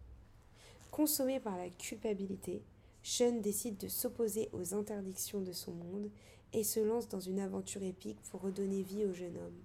Consommé 0.93 1.39
par 1.39 1.57
la 1.57 1.69
culpabilité, 1.71 2.61
Shun 3.01 3.39
décide 3.41 3.77
de 3.77 3.87
s'opposer 3.87 4.49
aux 4.53 4.75
interdictions 4.75 5.41
de 5.41 5.51
son 5.51 5.71
monde 5.71 6.11
et 6.53 6.63
se 6.63 6.79
lance 6.79 7.07
dans 7.07 7.19
une 7.19 7.39
aventure 7.39 7.81
épique 7.81 8.21
pour 8.29 8.41
redonner 8.41 8.83
vie 8.83 9.03
au 9.03 9.11
jeune 9.11 9.35
homme. 9.37 9.57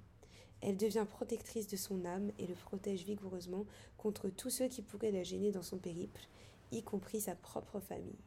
Elle 0.62 0.78
devient 0.78 1.04
protectrice 1.06 1.68
de 1.68 1.76
son 1.76 2.06
âme 2.06 2.30
et 2.38 2.47
le 2.47 2.54
protège 2.54 3.04
vigoureusement 3.04 3.66
contre 3.99 4.30
tous 4.30 4.49
ceux 4.49 4.68
qui 4.68 4.80
pourraient 4.80 5.11
la 5.11 5.23
gêner 5.23 5.52
dans 5.52 5.61
son 5.61 5.76
périple, 5.76 6.23
y 6.73 6.82
compris 6.82 7.20
sa 7.20 7.35
propre 7.35 7.78
famille. 7.78 8.25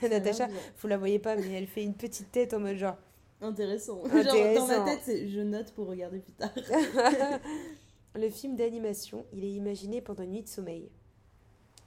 Natacha, 0.00 0.48
vous 0.78 0.88
la 0.88 0.96
voyez 0.96 1.18
pas, 1.18 1.36
mais 1.36 1.50
elle 1.50 1.66
fait 1.66 1.84
une 1.84 1.94
petite 1.94 2.32
tête 2.32 2.54
en 2.54 2.60
mode 2.60 2.78
genre. 2.78 2.96
Intéressant. 3.42 4.02
Genre, 4.08 4.54
dans 4.54 4.66
ma 4.66 4.80
tête, 4.80 5.00
c'est 5.04 5.28
je 5.28 5.40
note 5.40 5.72
pour 5.72 5.88
regarder 5.88 6.20
plus 6.20 6.32
tard. 6.32 6.54
Le 8.14 8.30
film 8.30 8.56
d'animation, 8.56 9.26
il 9.34 9.44
est 9.44 9.52
imaginé 9.52 10.00
pendant 10.00 10.22
une 10.22 10.32
nuit 10.32 10.42
de 10.42 10.48
sommeil. 10.48 10.88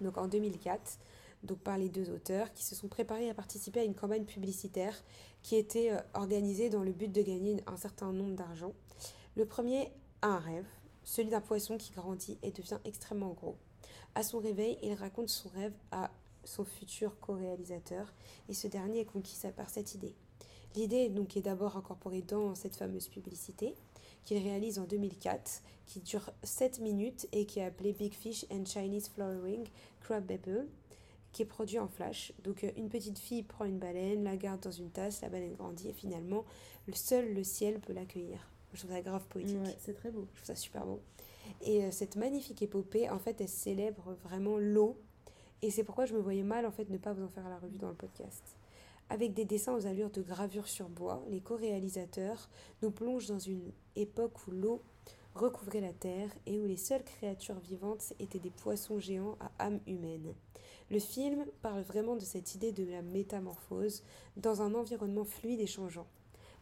Donc 0.01 0.17
en 0.17 0.27
2004, 0.27 0.99
donc 1.43 1.59
par 1.59 1.77
les 1.77 1.89
deux 1.89 2.09
auteurs 2.09 2.51
qui 2.53 2.63
se 2.63 2.75
sont 2.75 2.87
préparés 2.87 3.29
à 3.29 3.33
participer 3.33 3.81
à 3.81 3.83
une 3.83 3.95
campagne 3.95 4.25
publicitaire 4.25 4.95
qui 5.41 5.55
était 5.55 5.91
euh, 5.91 5.99
organisée 6.13 6.69
dans 6.69 6.83
le 6.83 6.91
but 6.91 7.11
de 7.11 7.21
gagner 7.21 7.57
un 7.67 7.77
certain 7.77 8.11
nombre 8.11 8.35
d'argent. 8.35 8.73
Le 9.35 9.45
premier 9.45 9.91
a 10.21 10.27
un 10.27 10.39
rêve, 10.39 10.65
celui 11.03 11.29
d'un 11.29 11.41
poisson 11.41 11.77
qui 11.77 11.91
grandit 11.91 12.37
et 12.41 12.51
devient 12.51 12.79
extrêmement 12.83 13.33
gros. 13.33 13.57
À 14.15 14.23
son 14.23 14.39
réveil, 14.39 14.77
il 14.81 14.93
raconte 14.93 15.29
son 15.29 15.49
rêve 15.49 15.73
à 15.91 16.09
son 16.43 16.63
futur 16.63 17.19
co-réalisateur 17.19 18.13
et 18.49 18.53
ce 18.53 18.67
dernier 18.67 19.01
est 19.01 19.05
conquis 19.05 19.37
par 19.55 19.69
cette 19.69 19.93
idée. 19.95 20.15
L'idée 20.75 21.09
donc 21.09 21.37
est 21.37 21.41
d'abord 21.41 21.77
incorporée 21.77 22.21
dans 22.21 22.53
cette 22.55 22.75
fameuse 22.75 23.07
publicité 23.07 23.75
qu'il 24.25 24.37
réalise 24.39 24.79
en 24.79 24.85
2004, 24.85 25.61
qui 25.85 26.01
dure 26.01 26.31
7 26.43 26.79
minutes 26.79 27.27
et 27.31 27.45
qui 27.45 27.59
est 27.59 27.65
appelé 27.65 27.93
Big 27.93 28.13
Fish 28.13 28.45
and 28.51 28.65
Chinese 28.65 29.07
Flowering 29.09 29.65
Crab 30.01 30.29
Apple, 30.29 30.65
qui 31.31 31.43
est 31.43 31.45
produit 31.45 31.79
en 31.79 31.87
flash. 31.87 32.33
Donc 32.43 32.63
euh, 32.63 32.71
une 32.75 32.89
petite 32.89 33.19
fille 33.19 33.43
prend 33.43 33.65
une 33.65 33.77
baleine, 33.79 34.23
la 34.23 34.35
garde 34.35 34.61
dans 34.61 34.71
une 34.71 34.89
tasse, 34.89 35.21
la 35.21 35.29
baleine 35.29 35.53
grandit 35.53 35.89
et 35.89 35.93
finalement, 35.93 36.43
le 36.87 36.93
seul 36.93 37.33
le 37.33 37.43
ciel 37.43 37.79
peut 37.79 37.93
l'accueillir. 37.93 38.49
Je 38.73 38.79
trouve 38.79 38.91
ça 38.91 39.01
grave 39.01 39.25
poétique. 39.27 39.57
c'est 39.79 39.93
très 39.93 40.11
beau. 40.11 40.27
Je 40.33 40.41
trouve 40.41 40.47
ça 40.47 40.55
super 40.55 40.85
beau. 40.85 40.99
Et 41.61 41.83
euh, 41.83 41.91
cette 41.91 42.15
magnifique 42.15 42.61
épopée, 42.61 43.09
en 43.09 43.19
fait, 43.19 43.39
elle 43.39 43.47
célèbre 43.47 44.17
vraiment 44.23 44.57
l'eau. 44.57 44.99
Et 45.61 45.71
c'est 45.71 45.83
pourquoi 45.83 46.05
je 46.05 46.13
me 46.13 46.19
voyais 46.19 46.43
mal, 46.43 46.65
en 46.65 46.71
fait, 46.71 46.89
ne 46.89 46.97
pas 46.97 47.13
vous 47.13 47.23
en 47.23 47.29
faire 47.29 47.47
la 47.47 47.57
revue 47.57 47.77
dans 47.77 47.89
le 47.89 47.95
podcast. 47.95 48.57
Avec 49.09 49.33
des 49.33 49.45
dessins 49.45 49.75
aux 49.75 49.85
allures 49.85 50.09
de 50.09 50.23
gravure 50.23 50.67
sur 50.67 50.89
bois, 50.89 51.23
les 51.29 51.39
co-réalisateurs 51.39 52.49
nous 52.81 52.89
plongent 52.89 53.27
dans 53.27 53.39
une 53.39 53.71
époque 53.95 54.47
où 54.47 54.51
l'eau 54.51 54.81
recouvrait 55.35 55.81
la 55.81 55.93
terre 55.93 56.29
et 56.47 56.59
où 56.59 56.65
les 56.65 56.77
seules 56.77 57.03
créatures 57.03 57.59
vivantes 57.59 58.13
étaient 58.19 58.39
des 58.39 58.49
poissons 58.49 58.99
géants 58.99 59.37
à 59.39 59.65
âme 59.65 59.79
humaine. 59.85 60.33
Le 60.89 60.99
film 60.99 61.45
parle 61.61 61.81
vraiment 61.81 62.15
de 62.15 62.21
cette 62.21 62.55
idée 62.55 62.71
de 62.71 62.83
la 62.83 63.03
métamorphose 63.03 64.03
dans 64.37 64.61
un 64.63 64.73
environnement 64.73 65.25
fluide 65.25 65.61
et 65.61 65.67
changeant. 65.67 66.07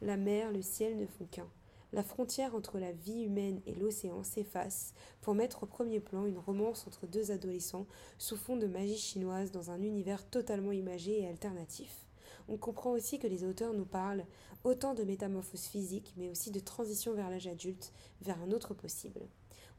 La 0.01 0.17
mer, 0.17 0.51
le 0.51 0.62
ciel 0.62 0.97
ne 0.97 1.06
font 1.06 1.25
qu'un. 1.25 1.49
La 1.93 2.03
frontière 2.03 2.56
entre 2.56 2.79
la 2.79 2.91
vie 2.91 3.21
humaine 3.21 3.62
et 3.67 3.75
l'océan 3.75 4.23
s'efface 4.23 4.93
pour 5.21 5.36
mettre 5.36 5.63
au 5.63 5.65
premier 5.67 5.99
plan 5.99 6.25
une 6.25 6.39
romance 6.39 6.88
entre 6.88 7.06
deux 7.06 7.32
adolescents 7.32 7.86
sous 8.17 8.36
fond 8.36 8.58
de 8.58 8.67
magie 8.67 8.97
chinoise 8.97 9.51
dans 9.51 9.69
un 9.69 9.82
univers 9.82 10.27
totalement 10.27 10.71
imagé 10.71 11.21
et 11.21 11.27
alternatif 11.27 12.02
on 12.47 12.58
comprend 12.58 12.91
aussi 12.91 13.19
que 13.19 13.27
les 13.27 13.43
auteurs 13.43 13.73
nous 13.73 13.86
parlent 13.86 14.25
autant 14.63 14.93
de 14.93 15.03
métamorphose 15.03 15.65
physique, 15.65 16.13
mais 16.17 16.29
aussi 16.29 16.51
de 16.51 16.60
transition 16.60 17.13
vers 17.13 17.29
l'âge 17.29 17.47
adulte, 17.47 17.91
vers 18.21 18.41
un 18.41 18.51
autre 18.51 18.73
possible. 18.73 19.21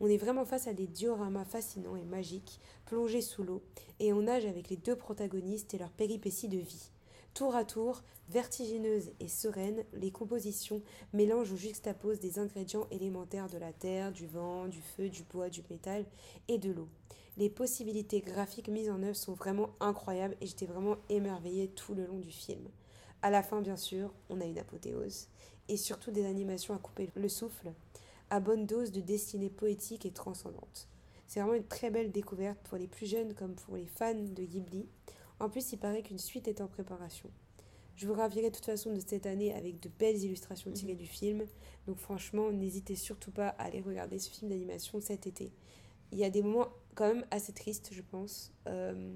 On 0.01 0.09
est 0.09 0.17
vraiment 0.17 0.45
face 0.45 0.67
à 0.67 0.73
des 0.73 0.87
dioramas 0.87 1.45
fascinants 1.45 1.97
et 1.97 2.05
magiques, 2.05 2.61
plongés 2.85 3.23
sous 3.23 3.45
l'eau, 3.45 3.63
et 4.01 4.13
on 4.13 4.23
nage 4.23 4.45
avec 4.45 4.69
les 4.69 4.77
deux 4.77 4.97
protagonistes 4.97 5.73
et 5.75 5.79
leurs 5.79 5.91
péripéties 5.91 6.49
de 6.49 6.59
vie. 6.59 6.91
Tour 7.33 7.57
à 7.57 7.65
tour, 7.65 8.03
vertigineuses 8.29 9.11
et 9.21 9.29
sereines, 9.29 9.85
les 9.93 10.11
compositions 10.11 10.83
mélangent 11.13 11.53
ou 11.53 11.57
juxtaposent 11.57 12.21
des 12.21 12.39
ingrédients 12.39 12.87
élémentaires 12.91 13.49
de 13.49 13.59
la 13.59 13.73
terre, 13.73 14.13
du 14.13 14.27
vent, 14.27 14.69
du 14.69 14.81
feu, 14.81 15.09
du 15.09 15.23
bois, 15.25 15.49
du 15.49 15.63
métal 15.71 16.05
et 16.49 16.59
de 16.59 16.71
l'eau 16.71 16.89
les 17.37 17.51
possibilités 17.51 18.21
graphiques 18.21 18.69
mises 18.69 18.91
en 18.91 19.03
œuvre 19.03 19.17
sont 19.17 19.35
vraiment 19.35 19.71
incroyables 19.81 20.37
et 20.41 20.47
j'étais 20.47 20.67
vraiment 20.67 20.97
émerveillée 21.09 21.69
tout 21.69 21.95
le 21.95 22.07
long 22.07 22.19
du 22.19 22.31
film. 22.31 22.69
À 23.23 23.31
la 23.31 23.43
fin, 23.43 23.61
bien 23.61 23.77
sûr, 23.77 24.13
on 24.29 24.41
a 24.41 24.45
une 24.45 24.59
apothéose 24.59 25.29
et 25.69 25.77
surtout 25.77 26.11
des 26.11 26.27
animations 26.27 26.75
à 26.75 26.79
couper 26.79 27.11
le 27.15 27.29
souffle, 27.29 27.73
à 28.31 28.41
bonne 28.41 28.67
dose 28.67 28.93
de 28.93 29.01
destinée 29.01 29.51
poétique 29.51 30.07
et 30.07 30.13
transcendante. 30.13 30.89
C'est 31.27 31.41
vraiment 31.41 31.55
une 31.55 31.67
très 31.67 31.91
belle 31.91 32.13
découverte 32.13 32.59
pour 32.65 32.79
les 32.79 32.87
plus 32.87 33.07
jeunes 33.07 33.35
comme 33.35 33.55
pour 33.55 33.77
les 33.77 33.87
fans 33.87 34.15
de 34.15 34.43
Ghibli. 34.45 34.87
En 35.41 35.49
plus, 35.49 35.73
il 35.73 35.79
paraît 35.79 36.03
qu'une 36.03 36.19
suite 36.19 36.49
est 36.49 36.61
en 36.61 36.69
préparation. 36.69 37.31
Je 37.97 38.07
vous 38.07 38.15
ravirai 38.15 38.51
de 38.51 38.55
toute 38.55 38.65
façon 38.65 38.93
de 38.93 39.01
cette 39.01 39.27
année 39.27 39.55
avec 39.55 39.81
de 39.81 39.89
belles 39.89 40.23
illustrations 40.23 40.71
tirées 40.73 40.93
mhm. 40.93 40.99
du 40.99 41.07
film. 41.07 41.45
Donc 41.87 41.99
franchement, 41.99 42.51
n'hésitez 42.51 42.97
surtout 42.97 43.31
pas 43.31 43.49
à 43.49 43.65
aller 43.65 43.81
regarder 43.81 44.19
ce 44.19 44.31
film 44.31 44.51
d'animation 44.51 45.01
cet 45.01 45.27
été. 45.27 45.53
Il 46.15 46.21
y 46.21 46.25
a 46.25 46.31
des 46.31 46.43
moments 46.43 46.69
quand 46.95 47.09
même 47.09 47.27
assez 47.33 47.53
tristes, 47.53 47.91
je 47.93 48.01
pense. 48.01 48.53
Euh, 48.69 49.13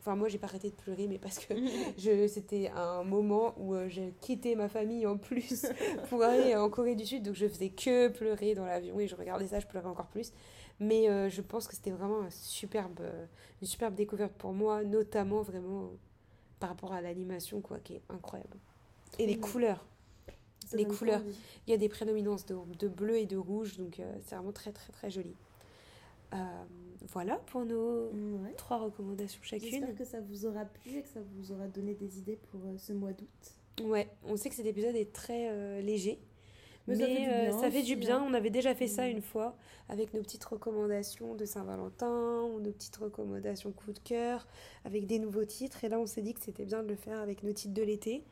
enfin, 0.00 0.16
moi, 0.16 0.28
j'ai 0.28 0.38
pas 0.38 0.48
arrêté 0.48 0.70
de 0.70 0.74
pleurer, 0.74 1.06
mais 1.06 1.18
parce 1.18 1.38
que 1.38 1.54
je, 1.98 2.26
c'était 2.26 2.68
un 2.74 3.04
moment 3.04 3.54
où 3.58 3.74
euh, 3.74 3.88
j'ai 3.88 4.12
quitté 4.20 4.56
ma 4.56 4.68
famille 4.68 5.06
en 5.06 5.16
plus 5.16 5.66
pour 6.08 6.24
aller 6.24 6.56
en 6.56 6.68
Corée 6.68 6.96
du 6.96 7.06
Sud, 7.06 7.22
donc 7.22 7.34
je 7.34 7.46
faisais 7.46 7.70
que 7.70 8.08
pleurer 8.08 8.54
dans 8.56 8.66
l'avion 8.66 8.98
et 8.98 9.06
je 9.06 9.14
regardais 9.14 9.46
ça, 9.46 9.60
je 9.60 9.68
pleurais 9.68 9.88
encore 9.88 10.08
plus. 10.08 10.32
Mais 10.80 11.08
euh, 11.08 11.30
je 11.30 11.40
pense 11.42 11.68
que 11.68 11.74
c'était 11.74 11.92
vraiment 11.92 12.22
un 12.22 12.30
superbe, 12.30 13.00
une 13.62 13.68
superbe 13.68 13.94
découverte 13.94 14.32
pour 14.32 14.52
moi, 14.52 14.82
notamment 14.82 15.42
vraiment 15.42 15.92
par 16.58 16.70
rapport 16.70 16.92
à 16.92 17.00
l'animation, 17.00 17.60
quoi, 17.60 17.78
qui 17.78 17.94
est 17.94 18.02
incroyable. 18.08 18.58
Et 19.20 19.26
les 19.26 19.38
couleurs. 19.38 19.86
les 20.72 20.86
couleurs. 20.86 21.22
Il 21.66 21.70
y 21.70 21.72
a 21.72 21.76
des 21.76 21.88
prédominances 21.88 22.44
de, 22.46 22.56
de 22.80 22.88
bleu 22.88 23.16
et 23.16 23.26
de 23.26 23.36
rouge, 23.36 23.76
donc 23.76 24.02
c'est 24.24 24.34
vraiment 24.34 24.52
très, 24.52 24.72
très, 24.72 24.92
très 24.92 25.08
joli. 25.08 25.36
Euh, 26.32 26.36
voilà 27.12 27.36
pour 27.46 27.64
nos 27.64 28.10
trois 28.56 28.78
recommandations 28.78 29.40
chacune. 29.42 29.70
J'espère 29.70 29.94
que 29.94 30.04
ça 30.04 30.20
vous 30.20 30.46
aura 30.46 30.64
plu 30.64 30.98
et 30.98 31.02
que 31.02 31.08
ça 31.08 31.20
vous 31.34 31.52
aura 31.52 31.68
donné 31.68 31.94
des 31.94 32.18
idées 32.18 32.38
pour 32.50 32.60
euh, 32.66 32.76
ce 32.78 32.92
mois 32.92 33.12
d'août. 33.12 33.84
Ouais, 33.84 34.08
on 34.24 34.36
sait 34.36 34.48
que 34.48 34.54
cet 34.54 34.66
épisode 34.66 34.96
est 34.96 35.12
très 35.12 35.48
euh, 35.50 35.80
léger, 35.82 36.18
Mais, 36.86 37.50
ça 37.52 37.70
fait 37.70 37.82
du 37.82 37.94
bien. 37.94 38.22
On 38.22 38.32
avait 38.32 38.50
déjà 38.50 38.74
fait 38.74 38.86
ça 38.86 39.06
une 39.06 39.20
fois 39.20 39.54
avec 39.88 40.14
nos 40.14 40.22
petites 40.22 40.44
recommandations 40.44 41.34
de 41.34 41.44
Saint-Valentin 41.44 42.42
ou 42.44 42.60
nos 42.60 42.72
petites 42.72 42.96
recommandations 42.96 43.72
coup 43.72 43.92
de 43.92 43.98
cœur 43.98 44.46
avec 44.84 45.06
des 45.06 45.18
nouveaux 45.18 45.44
titres. 45.44 45.84
Et 45.84 45.88
là, 45.88 46.00
on 46.00 46.06
s'est 46.06 46.22
dit 46.22 46.32
que 46.32 46.40
c'était 46.40 46.64
bien 46.64 46.82
de 46.82 46.88
le 46.88 46.96
faire 46.96 47.20
avec 47.20 47.42
nos 47.42 47.52
titres 47.52 47.74
de 47.74 47.82
l'été. 47.82 48.24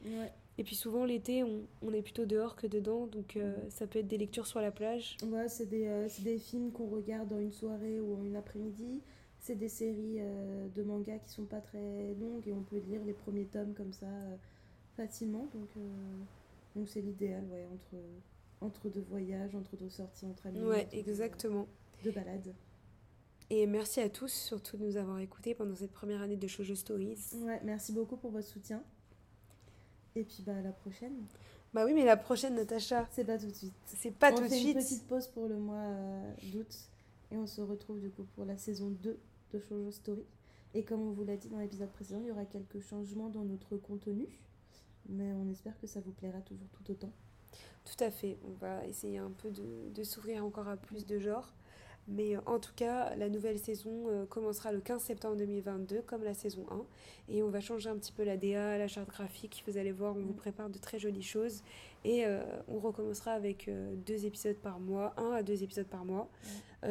Et 0.57 0.65
puis 0.65 0.77
souvent, 0.77 1.05
l'été, 1.05 1.43
on, 1.43 1.93
est 1.93 2.03
plutôt 2.03 2.27
dehors 2.27 2.57
que 2.57 2.67
dedans. 2.67 3.07
Donc 3.07 3.37
euh, 3.37 3.55
ça 3.71 3.87
peut 3.87 3.99
être 3.99 4.07
des 4.07 4.19
lectures 4.19 4.47
sur 4.47 4.61
la 4.61 4.71
plage. 4.71 5.17
Ouais, 5.25 5.49
c'est 5.49 5.67
des, 5.67 5.87
euh, 5.87 6.09
des, 6.21 6.39
films 6.39 6.71
qu'on 6.71 6.87
regarde 6.87 7.29
dans 7.29 7.41
une 7.41 7.53
soirée 7.53 8.01
ou 8.01 8.17
en 8.17 8.25
une 8.25 8.37
après-midi. 8.37 9.01
C'est 9.41 9.57
des 9.57 9.69
séries 9.69 10.21
de 10.75 10.83
mangas 10.83 11.19
qui 11.19 11.29
sont 11.29 11.45
pas 11.45 11.61
très 11.61 12.15
longues 12.19 12.49
et 12.49 12.53
on 12.55 12.63
peut 12.63 12.79
lire 12.79 13.05
les 13.05 13.13
premiers 13.13 13.45
tomes 13.45 13.75
comme 13.75 13.93
ça 13.93 14.07
facilement. 14.97 15.51
Donc 15.53 15.69
donc 16.75 16.89
c'est 16.89 17.03
l'idéal, 17.03 17.45
ouais, 17.53 17.67
entre 17.71 18.03
entre 18.61 18.89
deux 18.89 19.05
voyages, 19.09 19.55
entre 19.55 19.77
deux 19.77 19.91
sorties 19.91 20.27
entre 20.27 20.47
amis. 20.47 20.61
Ouais, 20.61 20.89
exactement. 20.93 21.69
De, 22.05 22.11
balades. 22.11 22.55
Et 23.51 23.67
merci 23.67 24.01
à 24.01 24.09
tous 24.09 24.33
surtout 24.33 24.77
de 24.77 24.85
nous 24.85 24.97
avoir 24.97 25.19
écoutés 25.19 25.55
pendant 25.55 25.75
cette 25.75 25.93
première 25.93 26.23
année 26.23 26.37
de 26.37 26.47
Shoujo 26.47 26.75
Stories. 26.75 27.19
Ouais, 27.35 27.61
merci 27.65 27.93
beaucoup 27.93 28.17
pour 28.17 28.31
votre 28.31 28.47
soutien. 28.47 28.83
Et 30.17 30.25
puis 30.25 30.43
bah 30.47 30.57
à 30.57 30.63
la 30.63 30.73
prochaine. 30.73 31.15
Bah 31.73 31.85
oui, 31.85 31.93
mais 31.93 32.05
la 32.05 32.17
prochaine 32.17 32.55
Natacha. 32.55 33.07
C'est 33.11 33.25
pas 33.25 33.39
tout 33.39 33.47
de 33.47 33.55
suite. 33.55 33.73
C'est 33.87 34.13
pas 34.13 34.33
tout 34.33 34.43
de 34.43 34.49
suite. 34.49 34.61
On 34.61 34.65
fait 34.65 34.71
une 34.73 34.79
petite 34.79 35.07
pause 35.09 35.27
pour 35.29 35.49
le 35.49 35.57
mois 35.57 35.77
euh, 35.77 36.35
d'août 36.53 36.73
et 37.33 37.37
on 37.37 37.47
se 37.47 37.61
retrouve 37.61 38.01
du 38.01 38.11
coup 38.11 38.25
pour 38.35 38.45
la 38.45 38.57
saison 38.57 38.91
2 38.91 39.19
de 39.53 39.59
Shoujo 39.59 39.91
Story. 39.91 40.25
Et 40.75 40.85
comme 40.85 41.01
on 41.03 41.11
vous 41.13 41.25
l'a 41.25 41.37
dit 41.37 41.49
dans 41.49 41.59
l'épisode 41.59 41.91
précédent, 41.91 42.21
il 42.21 42.29
y 42.29 42.31
aura 42.31 42.45
quelques 42.45 42.81
changements 42.81 43.29
dans 43.29 43.45
notre 43.45 43.77
contenu, 43.77 44.27
mais 45.09 45.33
on 45.33 45.49
espère 45.49 45.79
que 45.81 45.87
ça 45.87 46.01
vous 46.01 46.13
plaira 46.13 46.41
toujours 46.41 46.69
tout 46.71 46.91
autant. 46.91 47.13
Tout 47.85 48.03
à 48.03 48.11
fait. 48.11 48.39
On 48.45 48.53
va 48.55 48.85
essayer 48.87 49.19
un 49.19 49.31
peu 49.31 49.51
de, 49.51 50.03
s'ouvrir 50.05 50.45
encore 50.45 50.69
à 50.69 50.77
plus 50.77 51.07
de 51.07 51.19
genres. 51.19 51.53
Mais 52.09 52.37
euh, 52.37 52.41
en 52.47 52.59
tout 52.59 52.73
cas, 52.77 53.15
la 53.17 53.29
nouvelle 53.29 53.59
saison 53.59 54.09
euh, 54.09 54.27
commencera 54.27 54.73
le 54.73 54.81
15 54.81 55.03
septembre 55.03 55.37
2022, 55.37 56.03
comme 56.03 56.23
la 56.23 56.35
saison 56.35 56.67
1. 56.71 56.85
Et 57.33 57.43
on 57.43 57.49
va 57.49 57.61
changer 57.61 57.89
un 57.89 57.97
petit 57.97 58.13
peu 58.13 58.25
la 58.25 58.37
DA, 58.37 58.77
la 58.77 58.89
charte 58.89 59.09
graphique. 59.09 59.65
Vous 59.67 59.79
allez 59.79 59.93
voir, 59.93 60.15
on 60.17 60.21
vous 60.21 60.35
prépare 60.35 60.69
de 60.69 60.79
très 60.79 60.99
jolies 60.99 61.23
choses. 61.23 61.63
Et 62.05 62.27
euh, 62.27 62.43
on 62.69 62.79
recommencera 62.79 63.33
avec 63.33 63.71
deux 64.07 64.27
épisodes 64.27 64.57
par 64.57 64.79
mois, 64.79 65.15
un 65.17 65.31
à 65.31 65.43
deux 65.43 65.63
épisodes 65.63 65.87
par 65.87 66.05
mois. 66.05 66.29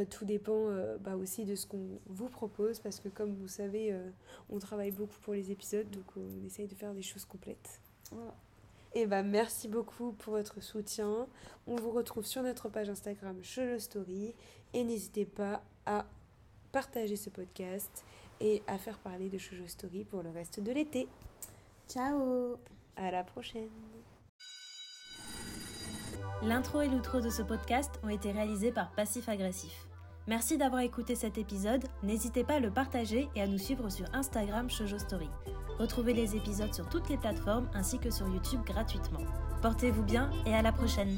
tout 0.10 0.26
dépend 0.26 0.69
bah, 1.02 1.15
aussi 1.15 1.45
de 1.45 1.54
ce 1.54 1.67
qu'on 1.67 1.99
vous 2.08 2.30
propose, 2.30 2.80
parce 2.80 2.99
que 2.99 3.10
comme 3.10 3.36
vous 3.36 3.47
savez, 3.47 3.95
on 4.49 4.58
travaille 4.58 4.89
beaucoup 4.89 5.19
pour 5.21 5.36
les 5.36 5.52
épisodes, 5.52 5.88
donc 5.91 6.06
on 6.17 6.43
essaye 6.47 6.65
de 6.65 6.73
faire 6.73 6.95
des 6.95 7.04
choses 7.04 7.26
complètes. 7.26 7.80
Voilà. 8.12 8.34
Et 8.95 9.08
bah, 9.08 9.23
merci 9.23 9.67
beaucoup 9.67 10.12
pour 10.13 10.34
votre 10.34 10.62
soutien. 10.62 11.27
On 11.67 11.75
vous 11.75 11.91
retrouve 11.91 12.25
sur 12.25 12.43
notre 12.43 12.69
page 12.69 12.89
Instagram 12.89 13.38
Cholo 13.43 13.79
Story. 13.79 14.36
Et 14.73 14.84
n'hésitez 14.84 15.25
pas 15.25 15.63
à 15.86 16.06
partager 16.71 17.15
ce 17.15 17.29
podcast 17.29 18.03
et 18.39 18.62
à 18.67 18.77
faire 18.77 18.97
parler 18.99 19.29
de 19.29 19.38
Shoujo 19.38 19.67
Story 19.67 20.03
pour 20.03 20.21
le 20.21 20.29
reste 20.29 20.60
de 20.60 20.71
l'été. 20.71 21.08
Ciao 21.88 22.58
À 22.95 23.12
la 23.12 23.23
prochaine 23.23 23.69
L'intro 26.41 26.82
et 26.82 26.89
l'outro 26.89 27.21
de 27.21 27.29
ce 27.29 27.41
podcast 27.41 27.99
ont 28.03 28.10
été 28.10 28.32
réalisés 28.32 28.71
par 28.71 28.91
Passif 28.91 29.29
Agressif. 29.29 29.88
Merci 30.28 30.58
d'avoir 30.58 30.82
écouté 30.82 31.16
cet 31.16 31.38
épisode, 31.38 31.84
n'hésitez 32.02 32.46
pas 32.46 32.56
à 32.56 32.60
le 32.60 32.72
partager 32.72 33.28
et 33.36 33.42
à 33.42 33.48
nous 33.48 33.58
suivre 33.58 33.90
sur 33.90 34.06
Instagram 34.14 34.70
Shoujo 34.70 34.98
Story. 34.98 35.30
Retrouvez 35.80 36.14
les 36.14 36.38
épisodes 36.38 36.74
sur 36.74 36.88
toutes 36.88 37.10
les 37.10 37.18
plateformes 37.18 37.68
ainsi 37.74 38.00
que 38.00 38.10
sur 38.10 38.28
YouTube 38.30 38.62
gratuitement. 38.66 39.20
Portez-vous 39.62 40.04
bien 40.04 40.32
et 40.46 40.54
à 40.54 40.62
la 40.62 40.72
prochaine 40.72 41.18